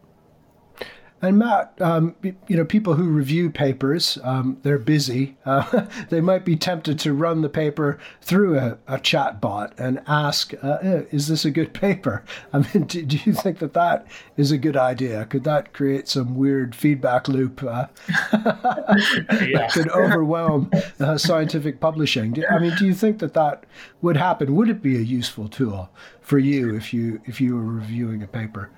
And 1.23 1.39
Matt, 1.39 1.75
um, 1.83 2.15
you 2.23 2.57
know, 2.57 2.65
people 2.65 2.95
who 2.95 3.05
review 3.05 3.51
papers, 3.51 4.19
um, 4.25 4.57
they're 4.63 4.79
busy. 4.79 5.37
Uh, 5.45 5.87
they 6.09 6.23
might 6.23 6.47
be 6.47 6.57
tempted 6.57 6.99
to 7.01 7.13
run 7.13 7.43
the 7.43 7.51
paper 7.51 7.99
through 8.23 8.59
a, 8.59 8.79
a 8.89 8.99
chat 8.99 9.39
bot 9.39 9.75
and 9.79 10.01
ask, 10.07 10.55
uh, 10.63 10.79
eh, 10.81 11.03
"Is 11.11 11.29
this 11.29 11.45
a 11.45 11.51
good 11.51 11.75
paper?" 11.75 12.25
I 12.55 12.59
mean, 12.59 12.85
do, 12.85 13.03
do, 13.03 13.19
you 13.25 13.35
think 13.35 13.59
that 13.59 13.75
that 13.75 14.07
is 14.39 14.51
a 14.51 14.59
good 14.59 14.79
idea? 14.79 15.27
Could 15.27 15.45
that 15.45 15.75
create 15.75 16.09
some 16.09 16.37
weird 16.37 16.75
feedback 16.75 17.29
loop 17.29 17.63
uh, 17.63 17.87
that 18.33 19.71
could 19.75 19.91
overwhelm 19.91 20.71
uh, 21.01 21.19
scientific 21.19 21.81
publishing? 21.81 22.33
Do, 22.33 22.45
I 22.51 22.59
mean, 22.59 22.75
do 22.77 22.87
you 22.87 22.95
think 22.95 23.19
that 23.19 23.35
that 23.35 23.65
would 24.01 24.17
happen? 24.17 24.55
Would 24.55 24.71
it 24.71 24.83
be 24.83 24.97
a 24.97 25.01
useful 25.01 25.49
tool 25.49 25.91
for 26.23 26.39
you 26.39 26.75
if 26.75 26.95
you 26.95 27.21
if 27.27 27.43
you 27.43 27.57
were 27.57 27.63
reviewing 27.63 28.23
a 28.23 28.27
paper? 28.27 28.71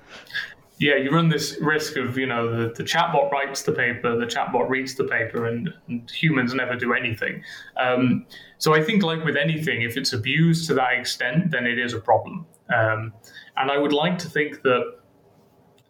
Yeah, 0.83 0.97
you 0.97 1.11
run 1.11 1.29
this 1.29 1.57
risk 1.61 1.95
of, 1.95 2.17
you 2.17 2.25
know, 2.25 2.51
the, 2.51 2.73
the 2.73 2.83
chatbot 2.83 3.31
writes 3.31 3.61
the 3.63 3.71
paper, 3.71 4.17
the 4.17 4.25
chatbot 4.25 4.67
reads 4.67 4.95
the 4.95 5.05
paper, 5.05 5.47
and, 5.47 5.73
and 5.87 6.11
humans 6.11 6.53
never 6.53 6.75
do 6.75 6.93
anything. 6.93 7.41
Um, 7.77 8.25
so 8.57 8.75
I 8.75 8.83
think, 8.83 9.01
like 9.01 9.23
with 9.23 9.37
anything, 9.37 9.83
if 9.83 9.95
it's 9.95 10.11
abused 10.11 10.67
to 10.67 10.73
that 10.73 10.91
extent, 10.99 11.51
then 11.51 11.65
it 11.65 11.79
is 11.79 11.93
a 11.93 12.01
problem. 12.01 12.45
Um, 12.67 13.13
and 13.55 13.71
I 13.71 13.77
would 13.77 13.93
like 13.93 14.17
to 14.19 14.29
think 14.29 14.61
that 14.63 14.97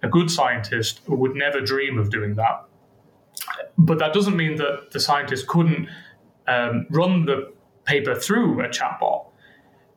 a 0.03 0.07
good 0.07 0.29
scientist 0.29 1.01
would 1.07 1.33
never 1.33 1.59
dream 1.59 1.97
of 1.97 2.11
doing 2.11 2.35
that. 2.35 2.63
But 3.79 3.97
that 3.97 4.13
doesn't 4.13 4.37
mean 4.37 4.57
that 4.57 4.91
the 4.91 4.99
scientist 4.99 5.47
couldn't 5.47 5.87
um, 6.47 6.85
run 6.91 7.25
the 7.25 7.51
paper 7.85 8.13
through 8.13 8.63
a 8.63 8.69
chatbot 8.69 9.25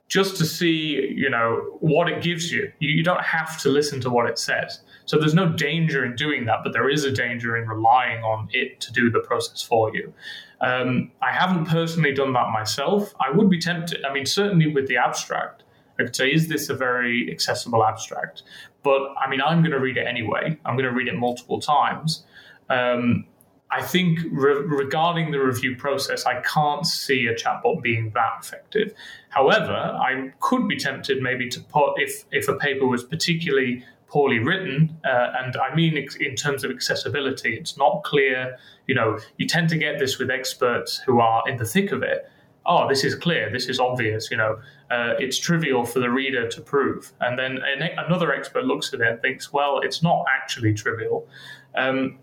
just 0.08 0.36
to 0.36 0.46
see, 0.46 1.12
you 1.14 1.28
know, 1.28 1.76
what 1.80 2.08
it 2.08 2.22
gives 2.22 2.52
you. 2.52 2.72
you. 2.78 2.90
You 2.90 3.02
don't 3.02 3.22
have 3.22 3.58
to 3.58 3.68
listen 3.68 4.00
to 4.02 4.10
what 4.10 4.26
it 4.26 4.38
says. 4.38 4.80
So 5.06 5.18
there's 5.18 5.34
no 5.34 5.48
danger 5.48 6.04
in 6.04 6.16
doing 6.16 6.44
that, 6.46 6.58
but 6.62 6.72
there 6.72 6.90
is 6.90 7.04
a 7.04 7.10
danger 7.10 7.56
in 7.56 7.68
relying 7.68 8.22
on 8.22 8.48
it 8.52 8.80
to 8.80 8.92
do 8.92 9.10
the 9.10 9.20
process 9.20 9.62
for 9.62 9.94
you. 9.94 10.12
Um, 10.60 11.12
I 11.22 11.32
haven't 11.32 11.66
personally 11.66 12.12
done 12.12 12.32
that 12.32 12.50
myself. 12.50 13.14
I 13.20 13.30
would 13.30 13.48
be 13.48 13.58
tempted. 13.58 14.04
I 14.04 14.12
mean, 14.12 14.26
certainly 14.26 14.66
with 14.66 14.88
the 14.88 14.96
abstract, 14.96 15.62
I 15.98 16.04
could 16.04 16.16
say, 16.16 16.30
is 16.30 16.48
this 16.48 16.68
a 16.68 16.74
very 16.74 17.30
accessible 17.30 17.84
abstract? 17.84 18.42
But 18.82 19.14
I 19.18 19.28
mean, 19.30 19.40
I'm 19.40 19.62
going 19.62 19.72
to 19.72 19.80
read 19.80 19.96
it 19.96 20.06
anyway. 20.06 20.58
I'm 20.64 20.74
going 20.74 20.88
to 20.88 20.92
read 20.92 21.08
it 21.08 21.16
multiple 21.16 21.60
times. 21.60 22.24
Um, 22.68 23.26
I 23.70 23.82
think 23.82 24.20
re- 24.30 24.62
regarding 24.62 25.32
the 25.32 25.38
review 25.38 25.76
process, 25.76 26.24
I 26.24 26.40
can't 26.42 26.86
see 26.86 27.26
a 27.26 27.34
chatbot 27.34 27.82
being 27.82 28.10
that 28.14 28.32
effective. 28.40 28.94
However, 29.30 29.72
I 29.72 30.32
could 30.40 30.68
be 30.68 30.76
tempted 30.76 31.20
maybe 31.20 31.48
to 31.48 31.60
put 31.60 31.94
if 31.96 32.24
if 32.30 32.48
a 32.48 32.54
paper 32.54 32.86
was 32.86 33.02
particularly 33.02 33.84
poorly 34.08 34.38
written, 34.38 34.96
uh, 35.04 35.32
and 35.42 35.56
I 35.56 35.74
mean 35.74 35.96
in 36.20 36.34
terms 36.36 36.64
of 36.64 36.70
accessibility, 36.70 37.54
it's 37.54 37.76
not 37.76 38.02
clear. 38.04 38.56
You 38.86 38.94
know, 38.94 39.18
you 39.36 39.46
tend 39.46 39.68
to 39.70 39.78
get 39.78 39.98
this 39.98 40.18
with 40.18 40.30
experts 40.30 40.98
who 40.98 41.20
are 41.20 41.42
in 41.48 41.56
the 41.56 41.64
thick 41.64 41.92
of 41.92 42.02
it. 42.02 42.30
Oh, 42.64 42.88
this 42.88 43.04
is 43.04 43.14
clear. 43.14 43.50
This 43.50 43.68
is 43.68 43.78
obvious. 43.78 44.30
You 44.30 44.36
know, 44.36 44.58
uh, 44.90 45.14
it's 45.18 45.38
trivial 45.38 45.84
for 45.84 46.00
the 46.00 46.10
reader 46.10 46.48
to 46.48 46.60
prove. 46.60 47.12
And 47.20 47.38
then 47.38 47.58
an, 47.58 47.90
another 47.98 48.32
expert 48.32 48.64
looks 48.64 48.92
at 48.92 49.00
it 49.00 49.06
and 49.06 49.22
thinks, 49.22 49.52
well, 49.52 49.80
it's 49.80 50.02
not 50.02 50.24
actually 50.36 50.74
trivial. 50.74 51.28
Um, 51.76 52.18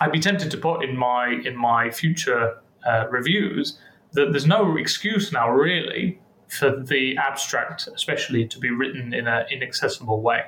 I'd 0.00 0.12
be 0.12 0.20
tempted 0.20 0.50
to 0.50 0.56
put 0.56 0.82
in 0.82 0.96
my 0.96 1.40
in 1.44 1.56
my 1.56 1.90
future 1.90 2.58
uh, 2.86 3.06
reviews 3.08 3.78
that 4.12 4.30
there's 4.30 4.46
no 4.46 4.76
excuse 4.76 5.32
now 5.32 5.50
really 5.50 6.20
for 6.48 6.70
the 6.70 7.16
abstract, 7.16 7.88
especially 7.94 8.46
to 8.46 8.58
be 8.58 8.70
written 8.70 9.12
in 9.12 9.26
an 9.26 9.46
inaccessible 9.50 10.20
way, 10.20 10.42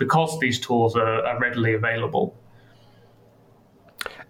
because 0.00 0.40
these 0.40 0.58
tools 0.58 0.96
are, 0.96 1.24
are 1.24 1.38
readily 1.38 1.74
available. 1.74 2.34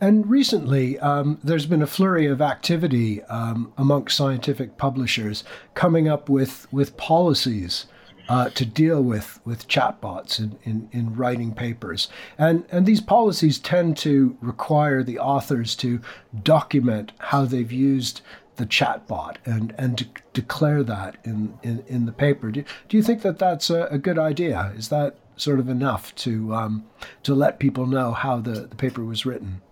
And 0.02 0.28
recently, 0.28 0.98
um, 0.98 1.38
there's 1.44 1.66
been 1.66 1.83
a 1.83 1.87
flurry 1.87 2.26
of 2.26 2.40
activity 2.42 3.22
um, 3.24 3.72
amongst 3.78 4.16
scientific 4.16 4.76
publishers 4.76 5.44
coming 5.74 6.09
up 6.09 6.28
with, 6.28 6.66
with 6.72 6.96
policies 6.96 7.87
uh, 8.30 8.48
to 8.50 8.64
deal 8.64 9.02
with 9.02 9.40
with 9.44 9.66
chatbots 9.66 10.38
in, 10.38 10.56
in, 10.62 10.88
in 10.92 11.14
writing 11.16 11.52
papers. 11.52 12.09
And 12.38 12.64
and 12.70 12.87
these 12.87 13.00
policies 13.00 13.59
tend 13.59 13.96
to 13.98 14.37
require 14.40 15.02
the 15.02 15.18
authors 15.18 15.74
to 15.76 16.00
document 16.44 17.11
how 17.18 17.44
they've 17.44 17.72
used 17.72 18.20
the 18.54 18.66
chatbot 18.66 19.37
and 19.44 19.74
and 19.76 20.09
declare 20.33 20.85
that 20.85 21.16
in, 21.24 21.59
in, 21.64 21.83
in 21.88 22.06
the 22.06 22.12
paper. 22.12 22.52
Do, 22.52 22.62
do 22.88 22.96
you 22.96 23.02
think 23.02 23.22
that 23.22 23.40
that's 23.40 23.68
a, 23.68 23.88
a 23.90 23.98
good 23.98 24.18
idea? 24.18 24.72
Is 24.76 24.90
that 24.90 25.16
sort 25.40 25.59
of 25.59 25.68
enough 25.68 26.14
to 26.16 26.55
um, 26.55 26.85
to 27.22 27.35
let 27.35 27.59
people 27.59 27.87
know 27.87 28.12
how 28.12 28.40
the, 28.40 28.66
the 28.66 28.76
paper 28.76 29.05
was 29.05 29.24
written? 29.24 29.62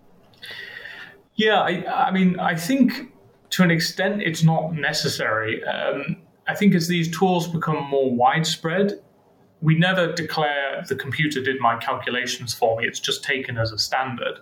Yeah, 1.35 1.61
I, 1.61 2.07
I 2.07 2.11
mean, 2.11 2.39
I 2.39 2.55
think 2.55 3.13
to 3.51 3.63
an 3.63 3.71
extent 3.71 4.21
it's 4.21 4.43
not 4.43 4.73
necessary. 4.73 5.63
Um, 5.63 6.17
I 6.47 6.55
think 6.55 6.75
as 6.75 6.87
these 6.87 7.15
tools 7.17 7.47
become 7.47 7.83
more 7.89 8.13
widespread, 8.13 8.99
we 9.61 9.77
never 9.77 10.11
declare 10.13 10.83
the 10.87 10.95
computer 10.95 11.41
did 11.41 11.59
my 11.59 11.77
calculations 11.77 12.53
for 12.53 12.77
me. 12.77 12.87
It's 12.87 12.99
just 12.99 13.23
taken 13.23 13.57
as 13.57 13.71
a 13.71 13.77
standard. 13.77 14.39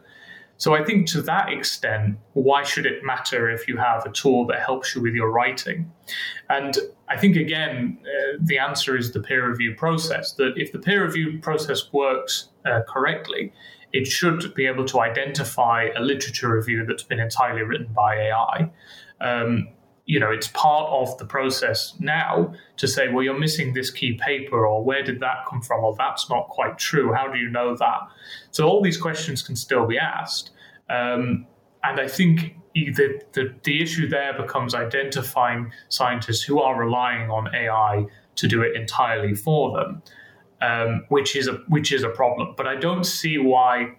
So 0.58 0.74
I 0.74 0.84
think 0.84 1.08
to 1.08 1.22
that 1.22 1.52
extent, 1.52 2.18
why 2.34 2.64
should 2.64 2.86
it 2.86 3.04
matter 3.04 3.50
if 3.50 3.68
you 3.68 3.78
have 3.78 4.06
a 4.06 4.12
tool 4.12 4.46
that 4.48 4.60
helps 4.60 4.96
you 4.96 5.02
with 5.02 5.14
your 5.14 5.32
writing? 5.32 5.92
And 6.50 6.76
I 7.08 7.18
think 7.18 7.36
again, 7.36 8.00
uh, 8.02 8.38
the 8.42 8.58
answer 8.58 8.98
is 8.98 9.12
the 9.12 9.20
peer 9.20 9.50
review 9.50 9.76
process. 9.76 10.34
That 10.34 10.54
if 10.56 10.72
the 10.72 10.80
peer 10.80 11.06
review 11.06 11.40
process 11.42 11.94
works 11.94 12.50
uh, 12.66 12.82
correctly, 12.88 13.54
it 13.94 14.08
should 14.08 14.54
be 14.56 14.66
able 14.66 14.86
to 14.86 15.00
identify 15.00 15.90
a 15.96 16.02
literature 16.02 16.52
review 16.52 16.86
that's 16.86 17.04
been 17.04 17.20
entirely 17.20 17.62
written 17.62 17.94
by 17.94 18.16
AI. 18.16 18.72
Um, 19.22 19.70
you 20.08 20.22
know, 20.22 20.32
it's 20.32 20.48
part 20.48 20.90
of 20.90 21.18
the 21.18 21.26
process 21.26 21.94
now 22.00 22.54
to 22.78 22.88
say, 22.88 23.10
well, 23.10 23.24
you're 23.24 23.38
missing 23.38 23.74
this 23.74 23.92
key 23.92 24.14
paper, 24.14 24.66
or 24.66 24.84
where 24.84 25.04
did 25.04 25.20
that 25.20 25.46
come 25.50 25.62
from, 25.62 25.84
or 25.84 25.96
that's 25.98 26.30
not 26.30 26.48
quite 26.48 26.78
true. 26.78 27.14
How 27.14 27.28
do 27.28 27.38
you 27.38 27.50
know 27.50 27.76
that? 27.76 28.00
So 28.52 28.68
all 28.68 28.82
these 28.82 28.98
questions 28.98 29.44
can 29.44 29.58
still 29.58 29.86
be 29.86 30.00
asked. 30.00 30.52
Um, 30.90 31.46
and 31.84 32.00
I 32.00 32.08
think 32.08 32.56
the, 32.74 33.22
the, 33.34 33.54
the 33.64 33.82
issue 33.82 34.08
there 34.08 34.34
becomes 34.34 34.74
identifying 34.74 35.74
scientists 35.90 36.42
who 36.42 36.62
are 36.62 36.80
relying 36.80 37.30
on 37.30 37.54
AI 37.54 38.06
to 38.36 38.48
do 38.48 38.62
it 38.62 38.78
entirely 38.78 39.36
for 39.36 39.78
them, 39.78 40.02
um, 40.62 41.06
which 41.10 41.36
is 41.36 41.50
a 41.50 41.54
which 41.68 41.92
is 41.92 42.04
a 42.04 42.10
problem. 42.10 42.54
But 42.56 42.66
I 42.66 42.76
don't 42.76 43.04
see 43.04 43.38
why 43.38 43.98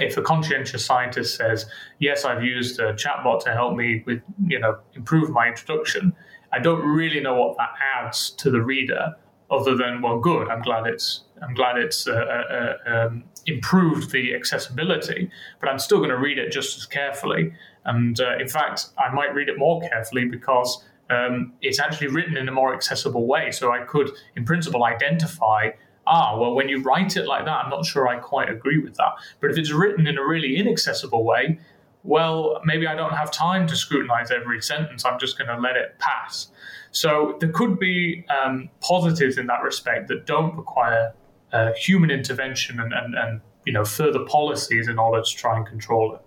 if 0.00 0.16
a 0.16 0.22
conscientious 0.22 0.84
scientist 0.84 1.36
says, 1.36 1.70
"Yes, 1.98 2.24
I've 2.24 2.44
used 2.44 2.78
a 2.80 2.92
chatbot 2.94 3.42
to 3.44 3.52
help 3.52 3.76
me 3.76 4.02
with, 4.06 4.22
you 4.46 4.58
know, 4.58 4.78
improve 4.94 5.30
my 5.30 5.48
introduction," 5.48 6.14
I 6.52 6.58
don't 6.58 6.84
really 6.84 7.20
know 7.20 7.34
what 7.34 7.56
that 7.58 7.70
adds 7.96 8.30
to 8.30 8.50
the 8.50 8.60
reader, 8.60 9.14
other 9.50 9.74
than, 9.76 10.02
"Well, 10.02 10.18
good. 10.18 10.48
I'm 10.48 10.62
glad 10.62 10.86
it's 10.86 11.24
I'm 11.40 11.54
glad 11.54 11.78
it's 11.78 12.06
uh, 12.06 12.12
uh, 12.12 12.76
um, 12.86 13.24
improved 13.46 14.10
the 14.10 14.34
accessibility, 14.34 15.30
but 15.60 15.68
I'm 15.68 15.78
still 15.78 15.98
going 15.98 16.10
to 16.10 16.18
read 16.18 16.36
it 16.38 16.50
just 16.50 16.76
as 16.76 16.84
carefully. 16.84 17.52
And 17.84 18.20
uh, 18.20 18.36
in 18.38 18.48
fact, 18.48 18.88
I 18.98 19.12
might 19.14 19.34
read 19.34 19.48
it 19.48 19.58
more 19.58 19.80
carefully 19.80 20.26
because." 20.26 20.84
Um, 21.10 21.54
it's 21.62 21.80
actually 21.80 22.08
written 22.08 22.36
in 22.36 22.48
a 22.48 22.52
more 22.52 22.74
accessible 22.74 23.26
way. 23.26 23.50
So 23.50 23.72
I 23.72 23.78
could, 23.78 24.10
in 24.36 24.44
principle, 24.44 24.84
identify 24.84 25.70
ah, 26.08 26.38
well, 26.38 26.54
when 26.54 26.68
you 26.68 26.82
write 26.82 27.16
it 27.16 27.26
like 27.26 27.44
that, 27.44 27.64
I'm 27.64 27.70
not 27.70 27.84
sure 27.84 28.08
I 28.08 28.16
quite 28.16 28.48
agree 28.48 28.78
with 28.78 28.94
that. 28.96 29.12
But 29.40 29.50
if 29.50 29.58
it's 29.58 29.72
written 29.72 30.06
in 30.06 30.18
a 30.18 30.26
really 30.26 30.56
inaccessible 30.56 31.24
way, 31.24 31.58
well, 32.02 32.60
maybe 32.64 32.86
I 32.86 32.94
don't 32.94 33.14
have 33.14 33.30
time 33.30 33.66
to 33.66 33.76
scrutinize 33.76 34.30
every 34.30 34.62
sentence. 34.62 35.04
I'm 35.04 35.18
just 35.18 35.36
going 35.36 35.48
to 35.48 35.60
let 35.60 35.76
it 35.76 35.98
pass. 35.98 36.50
So 36.90 37.36
there 37.40 37.50
could 37.50 37.78
be 37.78 38.24
um, 38.30 38.70
positives 38.80 39.36
in 39.36 39.46
that 39.48 39.62
respect 39.62 40.08
that 40.08 40.26
don't 40.26 40.56
require 40.56 41.14
uh, 41.52 41.72
human 41.74 42.10
intervention 42.10 42.80
and, 42.80 42.92
and, 42.92 43.14
and 43.14 43.40
you 43.66 43.72
know 43.72 43.84
further 43.84 44.24
policies 44.24 44.88
in 44.88 44.98
order 44.98 45.22
to 45.22 45.36
try 45.36 45.56
and 45.56 45.66
control 45.66 46.14
it. 46.14 46.22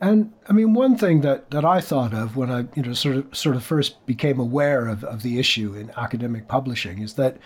And 0.00 0.32
I 0.48 0.52
mean, 0.52 0.74
one 0.74 0.96
thing 0.96 1.22
that, 1.22 1.50
that 1.50 1.64
I 1.64 1.80
thought 1.80 2.12
of 2.12 2.36
when 2.36 2.50
I, 2.50 2.66
you 2.74 2.82
know, 2.82 2.92
sort 2.92 3.16
of 3.16 3.36
sort 3.36 3.56
of 3.56 3.64
first 3.64 4.04
became 4.06 4.38
aware 4.38 4.86
of, 4.88 5.04
of 5.04 5.22
the 5.22 5.38
issue 5.38 5.74
in 5.74 5.90
academic 5.96 6.48
publishing 6.48 7.00
is 7.00 7.14
that 7.14 7.38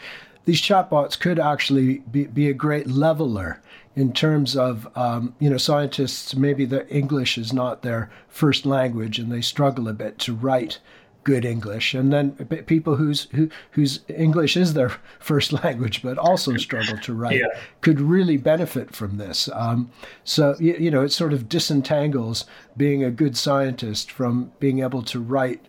these 0.48 0.62
chatbots 0.62 1.20
could 1.20 1.38
actually 1.38 1.98
be, 2.10 2.24
be 2.24 2.48
a 2.48 2.54
great 2.54 2.86
leveler 2.86 3.60
in 3.94 4.14
terms 4.14 4.56
of 4.56 4.88
um, 4.96 5.34
you 5.38 5.50
know 5.50 5.58
scientists 5.58 6.34
maybe 6.34 6.64
their 6.64 6.86
English 6.88 7.36
is 7.36 7.52
not 7.52 7.82
their 7.82 8.10
first 8.30 8.64
language 8.64 9.18
and 9.18 9.30
they 9.30 9.42
struggle 9.42 9.88
a 9.88 9.92
bit 9.92 10.18
to 10.18 10.34
write 10.34 10.78
good 11.22 11.44
English, 11.44 11.92
and 11.92 12.10
then 12.10 12.30
people 12.64 12.96
whose 12.96 13.24
who, 13.32 13.50
whose 13.72 14.00
English 14.08 14.56
is 14.56 14.72
their 14.72 14.88
first 15.18 15.52
language 15.52 16.00
but 16.00 16.16
also 16.16 16.56
struggle 16.56 16.96
to 16.96 17.12
write 17.12 17.40
yeah. 17.40 17.60
could 17.82 18.00
really 18.00 18.38
benefit 18.38 18.96
from 18.96 19.18
this. 19.18 19.50
Um, 19.52 19.90
so 20.24 20.56
you, 20.58 20.76
you, 20.78 20.90
know 20.90 21.02
it 21.02 21.12
sort 21.12 21.34
of 21.34 21.46
disentangles 21.46 22.46
being 22.74 23.04
a 23.04 23.10
good 23.10 23.36
scientist 23.36 24.10
from 24.10 24.52
being 24.60 24.78
able 24.78 25.02
to 25.02 25.20
write 25.20 25.60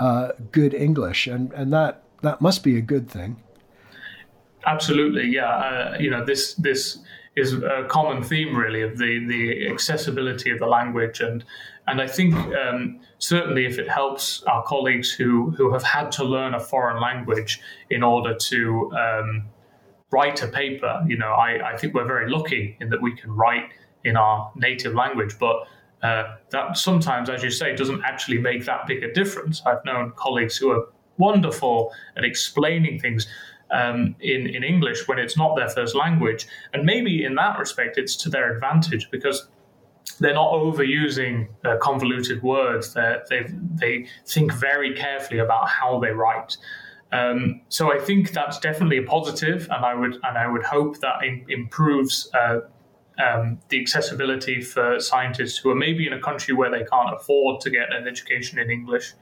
uh, 0.00 0.28
good 0.50 0.72
English, 0.72 1.26
and 1.26 1.52
and 1.52 1.70
that 1.74 2.04
that 2.22 2.40
must 2.40 2.64
be 2.64 2.78
a 2.78 2.80
good 2.80 3.10
thing. 3.10 3.36
Absolutely, 4.66 5.28
yeah. 5.28 5.48
Uh, 5.48 5.96
you 5.98 6.10
know, 6.10 6.24
this 6.24 6.54
this 6.54 6.98
is 7.36 7.54
a 7.54 7.84
common 7.88 8.22
theme 8.22 8.54
really 8.56 8.82
of 8.82 8.96
the 8.98 9.24
the 9.26 9.68
accessibility 9.68 10.50
of 10.50 10.58
the 10.58 10.66
language 10.66 11.20
and 11.20 11.44
and 11.86 12.00
I 12.00 12.06
think 12.06 12.34
um, 12.34 13.00
certainly 13.18 13.66
if 13.66 13.78
it 13.78 13.88
helps 13.88 14.42
our 14.44 14.62
colleagues 14.62 15.10
who 15.10 15.50
who 15.50 15.72
have 15.72 15.82
had 15.82 16.10
to 16.12 16.24
learn 16.24 16.54
a 16.54 16.60
foreign 16.60 17.00
language 17.00 17.60
in 17.90 18.02
order 18.02 18.34
to 18.34 18.92
um, 18.92 19.44
write 20.10 20.42
a 20.42 20.48
paper, 20.48 21.04
you 21.06 21.18
know, 21.18 21.32
I, 21.32 21.72
I 21.72 21.76
think 21.76 21.92
we're 21.92 22.06
very 22.06 22.30
lucky 22.30 22.76
in 22.80 22.88
that 22.90 23.02
we 23.02 23.14
can 23.16 23.30
write 23.32 23.70
in 24.04 24.16
our 24.16 24.52
native 24.54 24.94
language, 24.94 25.38
but 25.38 25.56
uh, 26.02 26.36
that 26.50 26.76
sometimes, 26.76 27.28
as 27.28 27.42
you 27.42 27.50
say, 27.50 27.74
doesn't 27.74 28.02
actually 28.04 28.38
make 28.38 28.64
that 28.64 28.86
big 28.86 29.02
a 29.02 29.12
difference. 29.12 29.62
I've 29.66 29.84
known 29.84 30.12
colleagues 30.16 30.56
who 30.56 30.70
are 30.70 30.86
wonderful 31.18 31.92
at 32.16 32.24
explaining 32.24 32.98
things 32.98 33.26
um, 33.74 34.14
in, 34.20 34.46
in 34.46 34.62
English 34.62 35.06
when 35.08 35.18
it's 35.18 35.36
not 35.36 35.56
their 35.56 35.68
first 35.68 35.94
language. 35.94 36.46
And 36.72 36.84
maybe 36.84 37.24
in 37.24 37.34
that 37.34 37.58
respect, 37.58 37.98
it's 37.98 38.16
to 38.16 38.30
their 38.30 38.54
advantage 38.54 39.10
because 39.10 39.48
they're 40.20 40.34
not 40.34 40.52
overusing 40.52 41.48
uh, 41.64 41.76
convoluted 41.80 42.42
words. 42.42 42.94
they 42.94 43.46
they 43.74 44.06
think 44.26 44.52
very 44.52 44.94
carefully 44.94 45.40
about 45.40 45.68
how 45.68 45.98
they 45.98 46.10
write. 46.10 46.56
Um, 47.12 47.60
so 47.68 47.92
I 47.92 47.98
think 47.98 48.32
that's 48.32 48.58
definitely 48.58 48.98
a 48.98 49.02
positive, 49.02 49.68
and 49.70 49.84
I 49.84 49.94
would 49.94 50.14
and 50.14 50.38
I 50.38 50.46
would 50.46 50.64
hope 50.64 51.00
that 51.00 51.16
improves 51.48 52.30
uh, 52.34 52.60
um, 53.18 53.58
the 53.68 53.80
accessibility 53.80 54.60
for 54.60 54.98
scientists 54.98 55.58
who 55.58 55.70
are 55.70 55.74
maybe 55.76 56.06
in 56.06 56.12
a 56.12 56.20
country 56.20 56.54
where 56.54 56.70
they 56.70 56.84
can't 56.84 57.14
afford 57.14 57.60
to 57.60 57.70
get 57.70 57.92
an 57.92 58.08
education 58.08 58.58
in 58.58 58.70
English. 58.70 59.14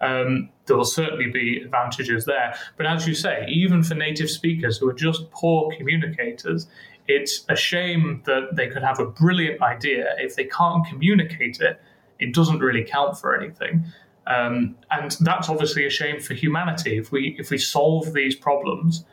Um, 0.00 0.50
there 0.66 0.76
will 0.76 0.84
certainly 0.84 1.30
be 1.30 1.60
advantages 1.62 2.24
there. 2.24 2.54
But 2.76 2.86
as 2.86 3.06
you 3.06 3.14
say, 3.14 3.46
even 3.48 3.82
for 3.82 3.94
native 3.94 4.30
speakers 4.30 4.78
who 4.78 4.88
are 4.88 4.94
just 4.94 5.30
poor 5.32 5.72
communicators, 5.76 6.68
it's 7.08 7.44
a 7.48 7.56
shame 7.56 8.22
that 8.26 8.54
they 8.54 8.68
could 8.68 8.82
have 8.82 9.00
a 9.00 9.06
brilliant 9.06 9.60
idea. 9.60 10.14
If 10.18 10.36
they 10.36 10.44
can't 10.44 10.86
communicate 10.86 11.60
it, 11.60 11.80
it 12.18 12.32
doesn't 12.32 12.60
really 12.60 12.84
count 12.84 13.18
for 13.18 13.36
anything. 13.36 13.84
Um, 14.26 14.76
and 14.90 15.16
that's 15.20 15.48
obviously 15.48 15.84
a 15.84 15.90
shame 15.90 16.20
for 16.20 16.34
humanity. 16.34 16.96
If 16.96 17.10
we 17.10 17.34
if 17.40 17.50
we 17.50 17.58
solve 17.58 18.12
these 18.12 18.36
problems, 18.36 19.04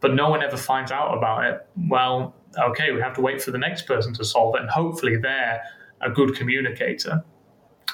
but 0.00 0.14
no 0.14 0.28
one 0.30 0.42
ever 0.42 0.56
finds 0.56 0.90
out 0.90 1.16
about 1.16 1.44
it, 1.44 1.66
well, 1.88 2.34
okay, 2.56 2.92
we 2.92 3.00
have 3.00 3.14
to 3.14 3.20
wait 3.20 3.42
for 3.42 3.50
the 3.50 3.58
next 3.58 3.86
person 3.86 4.14
to 4.14 4.24
solve 4.24 4.54
it, 4.56 4.62
and 4.62 4.70
hopefully 4.70 5.16
they're 5.16 5.62
a 6.00 6.10
good 6.10 6.36
communicator. 6.36 7.24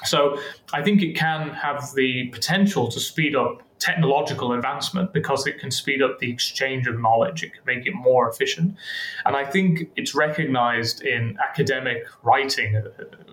So 0.03 0.39
I 0.73 0.83
think 0.83 1.01
it 1.01 1.15
can 1.15 1.49
have 1.49 1.93
the 1.95 2.27
potential 2.27 2.89
to 2.89 2.99
speed 2.99 3.35
up 3.35 3.61
technological 3.79 4.53
advancement 4.53 5.13
because 5.13 5.45
it 5.47 5.59
can 5.59 5.71
speed 5.71 6.01
up 6.01 6.19
the 6.19 6.31
exchange 6.31 6.87
of 6.87 6.99
knowledge. 6.99 7.43
It 7.43 7.53
can 7.53 7.63
make 7.65 7.85
it 7.85 7.93
more 7.93 8.29
efficient. 8.29 8.75
And 9.25 9.35
I 9.35 9.45
think 9.45 9.89
it's 9.95 10.15
recognized 10.15 11.01
in 11.03 11.37
academic 11.43 12.05
writing, 12.23 12.77
uh, 12.77 12.81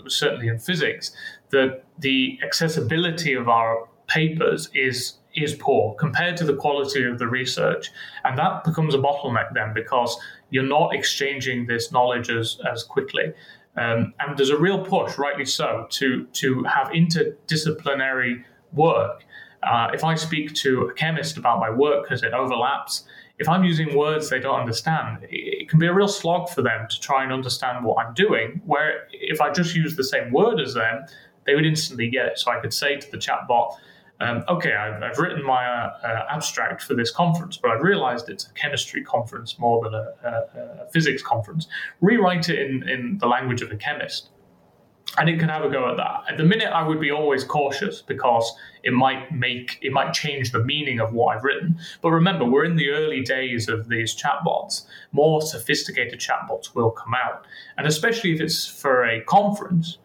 certainly 0.08 0.48
in 0.48 0.58
physics, 0.58 1.12
that 1.50 1.84
the 1.98 2.38
accessibility 2.44 3.34
of 3.34 3.48
our 3.48 3.88
papers 4.06 4.68
is 4.74 5.14
is 5.34 5.54
poor 5.54 5.94
compared 5.94 6.36
to 6.36 6.44
the 6.44 6.54
quality 6.54 7.04
of 7.04 7.18
the 7.18 7.26
research. 7.26 7.90
And 8.24 8.36
that 8.38 8.64
becomes 8.64 8.94
a 8.94 8.98
bottleneck 8.98 9.54
then 9.54 9.72
because 9.74 10.18
you're 10.50 10.62
not 10.62 10.94
exchanging 10.94 11.66
this 11.66 11.92
knowledge 11.92 12.30
as, 12.30 12.58
as 12.70 12.84
quickly. 12.84 13.32
Um, 13.76 14.12
and 14.20 14.36
there's 14.36 14.50
a 14.50 14.58
real 14.58 14.84
push, 14.84 15.16
rightly 15.16 15.46
so, 15.46 15.86
to, 15.90 16.26
to 16.26 16.62
have 16.64 16.88
interdisciplinary 16.88 18.44
work. 18.72 19.24
Uh, 19.62 19.88
if 19.94 20.04
I 20.04 20.14
speak 20.14 20.54
to 20.54 20.82
a 20.82 20.92
chemist 20.92 21.36
about 21.36 21.60
my 21.60 21.70
work 21.70 22.04
because 22.04 22.22
it 22.22 22.34
overlaps, 22.34 23.04
if 23.38 23.48
I'm 23.48 23.64
using 23.64 23.96
words 23.96 24.28
they 24.28 24.40
don't 24.40 24.60
understand, 24.60 25.26
it 25.30 25.68
can 25.68 25.78
be 25.78 25.86
a 25.86 25.94
real 25.94 26.08
slog 26.08 26.50
for 26.50 26.62
them 26.62 26.86
to 26.88 27.00
try 27.00 27.22
and 27.22 27.32
understand 27.32 27.84
what 27.84 28.04
I'm 28.04 28.12
doing. 28.14 28.60
Where 28.66 29.06
if 29.12 29.40
I 29.40 29.50
just 29.50 29.74
use 29.74 29.96
the 29.96 30.04
same 30.04 30.32
word 30.32 30.60
as 30.60 30.74
them, 30.74 31.04
they 31.46 31.54
would 31.54 31.66
instantly 31.66 32.08
get 32.08 32.26
it. 32.26 32.38
So 32.38 32.50
I 32.50 32.60
could 32.60 32.74
say 32.74 32.96
to 32.96 33.10
the 33.10 33.16
chatbot, 33.16 33.76
um, 34.22 34.44
okay, 34.48 34.72
I've, 34.74 35.02
I've, 35.02 35.18
written 35.18 35.44
my 35.44 35.66
uh, 35.66 35.90
uh, 36.04 36.26
abstract 36.30 36.82
for 36.82 36.94
this 36.94 37.10
conference, 37.10 37.56
but 37.56 37.72
I've 37.72 37.82
realized 37.82 38.28
it's 38.28 38.46
a 38.46 38.52
chemistry 38.52 39.02
conference 39.02 39.58
more 39.58 39.82
than 39.82 39.94
a, 39.94 40.14
a, 40.24 40.84
a, 40.84 40.90
physics 40.92 41.22
conference. 41.22 41.66
Rewrite 42.00 42.48
it 42.48 42.70
in, 42.70 42.88
in 42.88 43.18
the 43.18 43.26
language 43.26 43.62
of 43.62 43.72
a 43.72 43.76
chemist. 43.76 44.28
And 45.18 45.28
it 45.28 45.38
can 45.38 45.48
have 45.48 45.64
a 45.64 45.68
go 45.68 45.90
at 45.90 45.96
that. 45.96 46.22
At 46.30 46.38
the 46.38 46.44
minute, 46.44 46.68
I 46.68 46.86
would 46.86 47.00
be 47.00 47.10
always 47.10 47.44
cautious 47.44 48.00
because 48.00 48.50
it 48.82 48.92
might 48.92 49.30
make 49.30 49.78
it 49.82 49.92
might 49.92 50.14
change 50.14 50.52
the 50.52 50.64
meaning 50.64 51.00
of 51.00 51.12
what 51.12 51.36
I've 51.36 51.44
written. 51.44 51.78
But 52.00 52.12
remember, 52.12 52.46
we're 52.46 52.64
in 52.64 52.76
the 52.76 52.90
early 52.90 53.20
days 53.20 53.68
of 53.68 53.88
these 53.88 54.16
chatbots. 54.16 54.86
More 55.10 55.42
sophisticated 55.42 56.18
chatbots 56.18 56.74
will 56.74 56.92
come 56.92 57.12
out, 57.14 57.44
and 57.76 57.86
especially 57.86 58.32
if 58.32 58.40
it's 58.40 58.66
for 58.66 59.04
a 59.04 59.20
conference, 59.22 59.98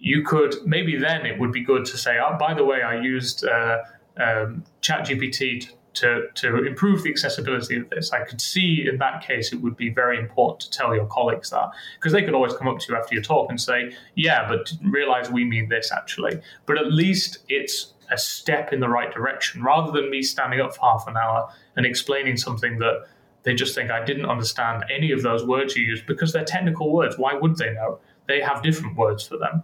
you 0.00 0.22
could 0.22 0.54
maybe 0.64 0.96
then 0.96 1.26
it 1.26 1.38
would 1.38 1.52
be 1.52 1.62
good 1.62 1.84
to 1.86 1.98
say, 1.98 2.18
oh, 2.18 2.36
by 2.38 2.54
the 2.54 2.64
way, 2.64 2.82
I 2.82 3.00
used 3.00 3.44
uh, 3.44 3.78
um, 4.18 4.64
ChatGPT 4.82 5.70
to, 5.94 6.28
to 6.34 6.64
improve 6.64 7.02
the 7.02 7.10
accessibility 7.10 7.76
of 7.76 7.90
this. 7.90 8.12
I 8.12 8.24
could 8.24 8.40
see 8.40 8.86
in 8.88 8.98
that 8.98 9.26
case 9.26 9.52
it 9.52 9.60
would 9.60 9.76
be 9.76 9.88
very 9.90 10.18
important 10.18 10.60
to 10.60 10.70
tell 10.70 10.94
your 10.94 11.06
colleagues 11.06 11.50
that 11.50 11.70
because 11.96 12.12
they 12.12 12.22
could 12.22 12.34
always 12.34 12.54
come 12.54 12.68
up 12.68 12.78
to 12.78 12.92
you 12.92 12.96
after 12.96 13.14
your 13.14 13.22
talk 13.22 13.50
and 13.50 13.60
say, 13.60 13.92
yeah, 14.14 14.46
but 14.48 14.72
realize 14.84 15.30
we 15.30 15.44
mean 15.44 15.68
this 15.68 15.90
actually. 15.90 16.40
But 16.66 16.78
at 16.78 16.92
least 16.92 17.38
it's 17.48 17.94
a 18.10 18.18
step 18.18 18.72
in 18.72 18.80
the 18.80 18.88
right 18.88 19.12
direction 19.12 19.62
rather 19.62 19.90
than 19.90 20.10
me 20.10 20.22
standing 20.22 20.60
up 20.60 20.74
for 20.74 20.82
half 20.82 21.04
an 21.08 21.16
hour 21.16 21.52
and 21.76 21.84
explaining 21.84 22.36
something 22.36 22.78
that 22.78 23.06
they 23.42 23.54
just 23.54 23.74
think 23.74 23.90
I 23.90 24.04
didn't 24.04 24.26
understand 24.26 24.84
any 24.90 25.10
of 25.10 25.22
those 25.22 25.44
words 25.44 25.76
you 25.76 25.84
used 25.84 26.06
because 26.06 26.32
they're 26.32 26.44
technical 26.44 26.92
words. 26.92 27.18
Why 27.18 27.34
would 27.34 27.56
they 27.56 27.72
know? 27.72 27.98
They 28.28 28.40
have 28.40 28.62
different 28.62 28.96
words 28.96 29.26
for 29.26 29.38
them. 29.38 29.62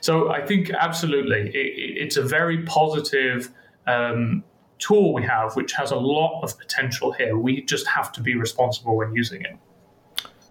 So 0.00 0.30
I 0.30 0.46
think 0.46 0.70
absolutely 0.70 1.48
it, 1.48 2.02
it's 2.04 2.16
a 2.16 2.22
very 2.22 2.62
positive 2.62 3.50
um, 3.86 4.44
tool 4.78 5.14
we 5.14 5.22
have, 5.24 5.56
which 5.56 5.72
has 5.72 5.90
a 5.90 5.96
lot 5.96 6.42
of 6.42 6.58
potential 6.58 7.12
here. 7.12 7.36
We 7.36 7.62
just 7.62 7.86
have 7.88 8.12
to 8.12 8.20
be 8.20 8.36
responsible 8.36 8.96
when 8.96 9.14
using 9.14 9.42
it. 9.42 9.56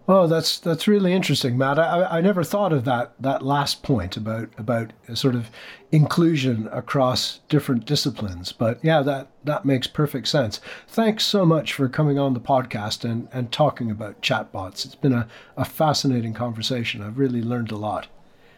Oh, 0.07 0.27
that's 0.27 0.59
that's 0.59 0.87
really 0.87 1.13
interesting, 1.13 1.57
Matt. 1.57 1.77
I, 1.77 2.03
I 2.03 2.21
never 2.21 2.43
thought 2.43 2.73
of 2.73 2.85
that 2.85 3.13
that 3.19 3.43
last 3.43 3.83
point 3.83 4.17
about 4.17 4.49
about 4.57 4.93
sort 5.13 5.35
of 5.35 5.51
inclusion 5.91 6.67
across 6.71 7.39
different 7.49 7.85
disciplines. 7.85 8.51
But 8.51 8.79
yeah, 8.83 9.01
that 9.03 9.27
that 9.43 9.63
makes 9.63 9.87
perfect 9.87 10.27
sense. 10.27 10.59
Thanks 10.87 11.23
so 11.23 11.45
much 11.45 11.73
for 11.73 11.87
coming 11.87 12.17
on 12.17 12.33
the 12.33 12.39
podcast 12.39 13.09
and, 13.09 13.27
and 13.31 13.51
talking 13.51 13.91
about 13.91 14.21
chatbots. 14.21 14.85
It's 14.85 14.95
been 14.95 15.13
a, 15.13 15.27
a 15.55 15.65
fascinating 15.65 16.33
conversation. 16.33 17.01
I've 17.03 17.19
really 17.19 17.41
learned 17.41 17.71
a 17.71 17.77
lot. 17.77 18.07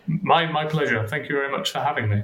My 0.08 0.46
my 0.50 0.66
pleasure. 0.66 1.06
Thank 1.08 1.30
you 1.30 1.36
very 1.36 1.52
much 1.52 1.72
for 1.72 1.80
having 1.80 2.10
me. 2.10 2.24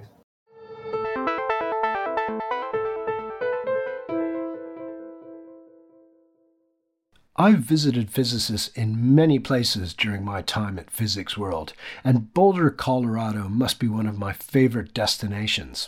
I've 7.41 7.59
visited 7.59 8.11
physicists 8.11 8.67
in 8.75 9.15
many 9.15 9.39
places 9.39 9.93
during 9.93 10.25
my 10.25 10.41
time 10.41 10.77
at 10.77 10.91
Physics 10.91 11.37
World, 11.37 11.71
and 12.03 12.33
Boulder, 12.33 12.69
Colorado 12.69 13.47
must 13.47 13.79
be 13.79 13.87
one 13.87 14.07
of 14.07 14.19
my 14.19 14.33
favorite 14.33 14.93
destinations. 14.93 15.87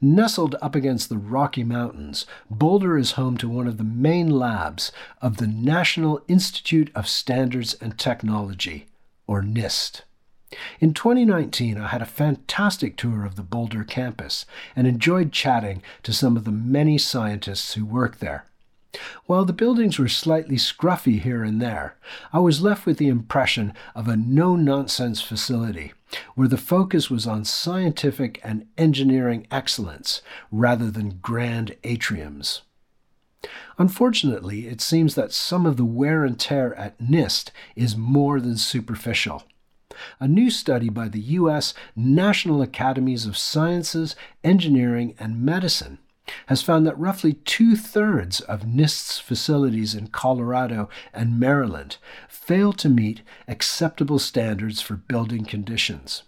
Nestled 0.00 0.54
up 0.62 0.76
against 0.76 1.08
the 1.08 1.18
Rocky 1.18 1.64
Mountains, 1.64 2.26
Boulder 2.48 2.96
is 2.96 3.12
home 3.12 3.36
to 3.38 3.48
one 3.48 3.66
of 3.66 3.76
the 3.76 3.82
main 3.82 4.30
labs 4.30 4.92
of 5.20 5.38
the 5.38 5.48
National 5.48 6.22
Institute 6.28 6.92
of 6.94 7.08
Standards 7.08 7.74
and 7.80 7.98
Technology, 7.98 8.86
or 9.26 9.42
NIST. 9.42 10.02
In 10.78 10.94
2019, 10.94 11.76
I 11.76 11.88
had 11.88 12.02
a 12.02 12.06
fantastic 12.06 12.96
tour 12.96 13.24
of 13.24 13.34
the 13.34 13.42
Boulder 13.42 13.82
campus 13.82 14.46
and 14.76 14.86
enjoyed 14.86 15.32
chatting 15.32 15.82
to 16.04 16.12
some 16.12 16.36
of 16.36 16.44
the 16.44 16.52
many 16.52 16.98
scientists 16.98 17.74
who 17.74 17.84
work 17.84 18.20
there. 18.20 18.44
While 19.26 19.46
the 19.46 19.54
buildings 19.54 19.98
were 19.98 20.08
slightly 20.08 20.56
scruffy 20.56 21.18
here 21.18 21.42
and 21.42 21.60
there, 21.60 21.96
I 22.30 22.40
was 22.40 22.60
left 22.60 22.84
with 22.84 22.98
the 22.98 23.08
impression 23.08 23.72
of 23.94 24.06
a 24.06 24.18
no 24.18 24.54
nonsense 24.54 25.22
facility 25.22 25.94
where 26.34 26.46
the 26.46 26.58
focus 26.58 27.08
was 27.08 27.26
on 27.26 27.46
scientific 27.46 28.38
and 28.44 28.66
engineering 28.76 29.46
excellence 29.50 30.20
rather 30.52 30.90
than 30.90 31.20
grand 31.22 31.74
atriums. 31.82 32.60
Unfortunately, 33.78 34.68
it 34.68 34.82
seems 34.82 35.14
that 35.14 35.32
some 35.32 35.64
of 35.64 35.78
the 35.78 35.86
wear 35.86 36.26
and 36.26 36.38
tear 36.38 36.74
at 36.74 36.98
NIST 36.98 37.50
is 37.74 37.96
more 37.96 38.40
than 38.40 38.58
superficial. 38.58 39.44
A 40.20 40.28
new 40.28 40.50
study 40.50 40.90
by 40.90 41.08
the 41.08 41.20
U.S. 41.20 41.72
National 41.96 42.60
Academies 42.60 43.24
of 43.24 43.38
Sciences, 43.38 44.16
Engineering, 44.42 45.14
and 45.18 45.40
Medicine 45.40 45.98
has 46.46 46.62
found 46.62 46.86
that 46.86 46.98
roughly 46.98 47.34
two 47.34 47.76
thirds 47.76 48.40
of 48.40 48.66
NIST's 48.66 49.18
facilities 49.18 49.94
in 49.94 50.08
Colorado 50.08 50.88
and 51.12 51.38
Maryland 51.38 51.96
fail 52.28 52.72
to 52.74 52.88
meet 52.88 53.22
acceptable 53.46 54.18
standards 54.18 54.80
for 54.80 54.94
building 54.94 55.44
conditions. 55.44 56.22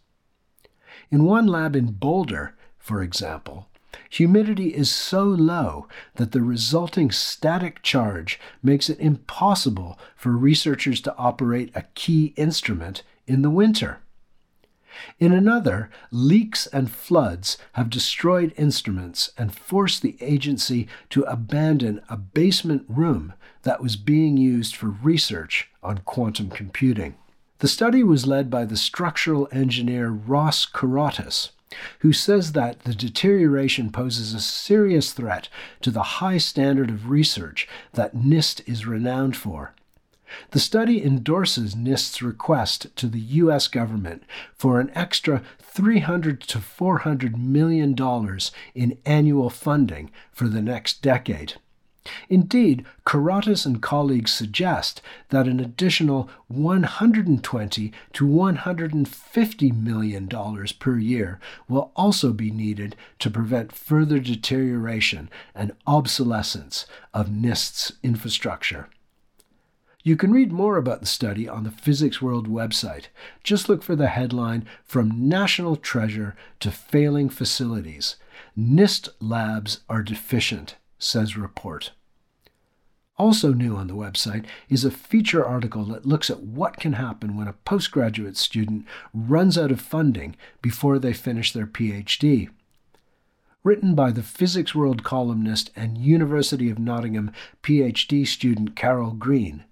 In 1.10 1.24
one 1.24 1.46
lab 1.46 1.76
in 1.76 1.92
Boulder, 1.92 2.54
for 2.78 3.02
example, 3.02 3.68
humidity 4.10 4.74
is 4.74 4.90
so 4.90 5.24
low 5.24 5.88
that 6.16 6.32
the 6.32 6.42
resulting 6.42 7.10
static 7.10 7.82
charge 7.82 8.38
makes 8.62 8.88
it 8.88 8.98
impossible 9.00 9.98
for 10.16 10.32
researchers 10.32 11.00
to 11.02 11.16
operate 11.16 11.70
a 11.74 11.84
key 11.94 12.34
instrument 12.36 13.02
in 13.26 13.42
the 13.42 13.50
winter. 13.50 14.00
In 15.18 15.32
another, 15.32 15.90
leaks 16.10 16.66
and 16.66 16.90
floods 16.90 17.58
have 17.72 17.90
destroyed 17.90 18.52
instruments 18.56 19.30
and 19.36 19.54
forced 19.54 20.02
the 20.02 20.16
agency 20.20 20.88
to 21.10 21.22
abandon 21.24 22.00
a 22.08 22.16
basement 22.16 22.84
room 22.88 23.32
that 23.62 23.82
was 23.82 23.96
being 23.96 24.36
used 24.36 24.76
for 24.76 24.88
research 24.88 25.68
on 25.82 25.98
quantum 25.98 26.50
computing. 26.50 27.14
The 27.58 27.68
study 27.68 28.02
was 28.02 28.26
led 28.26 28.50
by 28.50 28.64
the 28.64 28.76
structural 28.76 29.48
engineer 29.50 30.10
Ross 30.10 30.66
Corotis, 30.66 31.50
who 32.00 32.12
says 32.12 32.52
that 32.52 32.80
the 32.80 32.94
deterioration 32.94 33.90
poses 33.90 34.34
a 34.34 34.40
serious 34.40 35.12
threat 35.12 35.48
to 35.80 35.90
the 35.90 36.02
high 36.02 36.38
standard 36.38 36.90
of 36.90 37.10
research 37.10 37.66
that 37.94 38.14
NIST 38.14 38.62
is 38.68 38.86
renowned 38.86 39.36
for. 39.36 39.74
The 40.50 40.58
study 40.58 41.04
endorses 41.04 41.74
NIST's 41.74 42.22
request 42.22 42.94
to 42.96 43.06
the 43.06 43.20
U.S. 43.20 43.68
government 43.68 44.24
for 44.54 44.80
an 44.80 44.90
extra 44.94 45.42
300 45.58 46.40
to 46.42 46.58
400 46.60 47.36
million 47.38 47.94
dollars 47.94 48.50
in 48.74 48.98
annual 49.04 49.50
funding 49.50 50.10
for 50.32 50.48
the 50.48 50.62
next 50.62 51.02
decade. 51.02 51.54
Indeed, 52.28 52.84
Corotis 53.04 53.66
and 53.66 53.82
colleagues 53.82 54.32
suggest 54.32 55.02
that 55.30 55.48
an 55.48 55.58
additional 55.58 56.30
120 56.46 57.92
to 58.12 58.26
150 58.26 59.72
million 59.72 60.28
dollars 60.28 60.72
per 60.72 60.98
year 60.98 61.40
will 61.68 61.90
also 61.96 62.32
be 62.32 62.50
needed 62.50 62.94
to 63.18 63.30
prevent 63.30 63.72
further 63.72 64.20
deterioration 64.20 65.28
and 65.54 65.72
obsolescence 65.86 66.86
of 67.12 67.28
NIST's 67.28 67.92
infrastructure. 68.02 68.88
You 70.06 70.16
can 70.16 70.30
read 70.30 70.52
more 70.52 70.76
about 70.76 71.00
the 71.00 71.06
study 71.06 71.48
on 71.48 71.64
the 71.64 71.72
Physics 71.72 72.22
World 72.22 72.46
website. 72.46 73.06
Just 73.42 73.68
look 73.68 73.82
for 73.82 73.96
the 73.96 74.06
headline 74.06 74.64
From 74.84 75.28
National 75.28 75.74
Treasure 75.74 76.36
to 76.60 76.70
Failing 76.70 77.28
Facilities. 77.28 78.14
NIST 78.56 79.08
labs 79.18 79.80
are 79.88 80.04
deficient, 80.04 80.76
says 80.96 81.36
report. 81.36 81.90
Also 83.18 83.52
new 83.52 83.74
on 83.74 83.88
the 83.88 83.96
website 83.96 84.44
is 84.68 84.84
a 84.84 84.92
feature 84.92 85.44
article 85.44 85.84
that 85.86 86.06
looks 86.06 86.30
at 86.30 86.40
what 86.40 86.76
can 86.76 86.92
happen 86.92 87.36
when 87.36 87.48
a 87.48 87.54
postgraduate 87.64 88.36
student 88.36 88.86
runs 89.12 89.58
out 89.58 89.72
of 89.72 89.80
funding 89.80 90.36
before 90.62 91.00
they 91.00 91.12
finish 91.12 91.52
their 91.52 91.66
PhD. 91.66 92.48
Written 93.64 93.96
by 93.96 94.12
the 94.12 94.22
Physics 94.22 94.72
World 94.72 95.02
columnist 95.02 95.72
and 95.74 95.98
University 95.98 96.70
of 96.70 96.78
Nottingham 96.78 97.32
PhD 97.64 98.24
student 98.24 98.76
Carol 98.76 99.10
Green, 99.10 99.64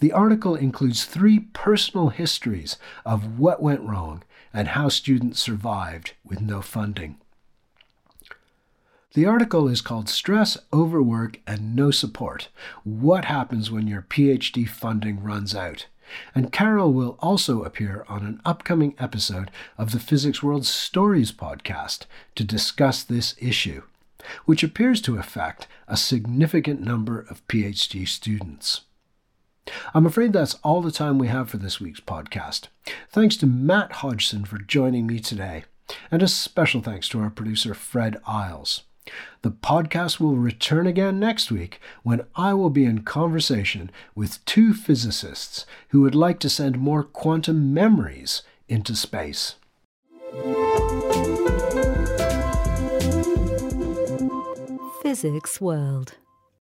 the 0.00 0.12
article 0.12 0.54
includes 0.54 1.04
three 1.04 1.40
personal 1.40 2.08
histories 2.08 2.76
of 3.04 3.38
what 3.38 3.62
went 3.62 3.80
wrong 3.80 4.22
and 4.52 4.68
how 4.68 4.88
students 4.88 5.40
survived 5.40 6.14
with 6.24 6.40
no 6.40 6.62
funding. 6.62 7.18
The 9.14 9.26
article 9.26 9.68
is 9.68 9.80
called 9.80 10.08
Stress, 10.08 10.58
Overwork, 10.72 11.40
and 11.46 11.74
No 11.74 11.90
Support 11.90 12.48
What 12.84 13.24
Happens 13.24 13.70
When 13.70 13.86
Your 13.86 14.02
PhD 14.02 14.68
Funding 14.68 15.22
Runs 15.22 15.54
Out? 15.54 15.86
And 16.34 16.52
Carol 16.52 16.92
will 16.92 17.18
also 17.20 17.62
appear 17.62 18.04
on 18.08 18.24
an 18.24 18.40
upcoming 18.44 18.94
episode 18.98 19.50
of 19.76 19.92
the 19.92 20.00
Physics 20.00 20.42
World 20.42 20.66
Stories 20.66 21.32
podcast 21.32 22.04
to 22.34 22.44
discuss 22.44 23.02
this 23.02 23.34
issue, 23.38 23.82
which 24.44 24.62
appears 24.62 25.00
to 25.02 25.16
affect 25.16 25.66
a 25.86 25.96
significant 25.96 26.80
number 26.80 27.18
of 27.18 27.46
PhD 27.48 28.06
students. 28.06 28.82
I'm 29.94 30.06
afraid 30.06 30.32
that's 30.32 30.54
all 30.62 30.82
the 30.82 30.90
time 30.90 31.18
we 31.18 31.28
have 31.28 31.50
for 31.50 31.56
this 31.56 31.80
week's 31.80 32.00
podcast. 32.00 32.68
Thanks 33.10 33.36
to 33.38 33.46
Matt 33.46 33.92
Hodgson 33.92 34.44
for 34.44 34.58
joining 34.58 35.06
me 35.06 35.20
today, 35.20 35.64
and 36.10 36.22
a 36.22 36.28
special 36.28 36.80
thanks 36.80 37.08
to 37.10 37.20
our 37.20 37.30
producer, 37.30 37.74
Fred 37.74 38.16
Isles. 38.26 38.82
The 39.42 39.50
podcast 39.50 40.20
will 40.20 40.36
return 40.36 40.86
again 40.86 41.18
next 41.18 41.50
week 41.50 41.80
when 42.02 42.26
I 42.36 42.54
will 42.54 42.70
be 42.70 42.84
in 42.84 43.02
conversation 43.02 43.90
with 44.14 44.44
two 44.44 44.74
physicists 44.74 45.64
who 45.88 46.02
would 46.02 46.14
like 46.14 46.38
to 46.40 46.50
send 46.50 46.78
more 46.78 47.02
quantum 47.02 47.72
memories 47.72 48.42
into 48.68 48.94
space. 48.94 49.54
Physics 55.02 55.60
World 55.60 56.16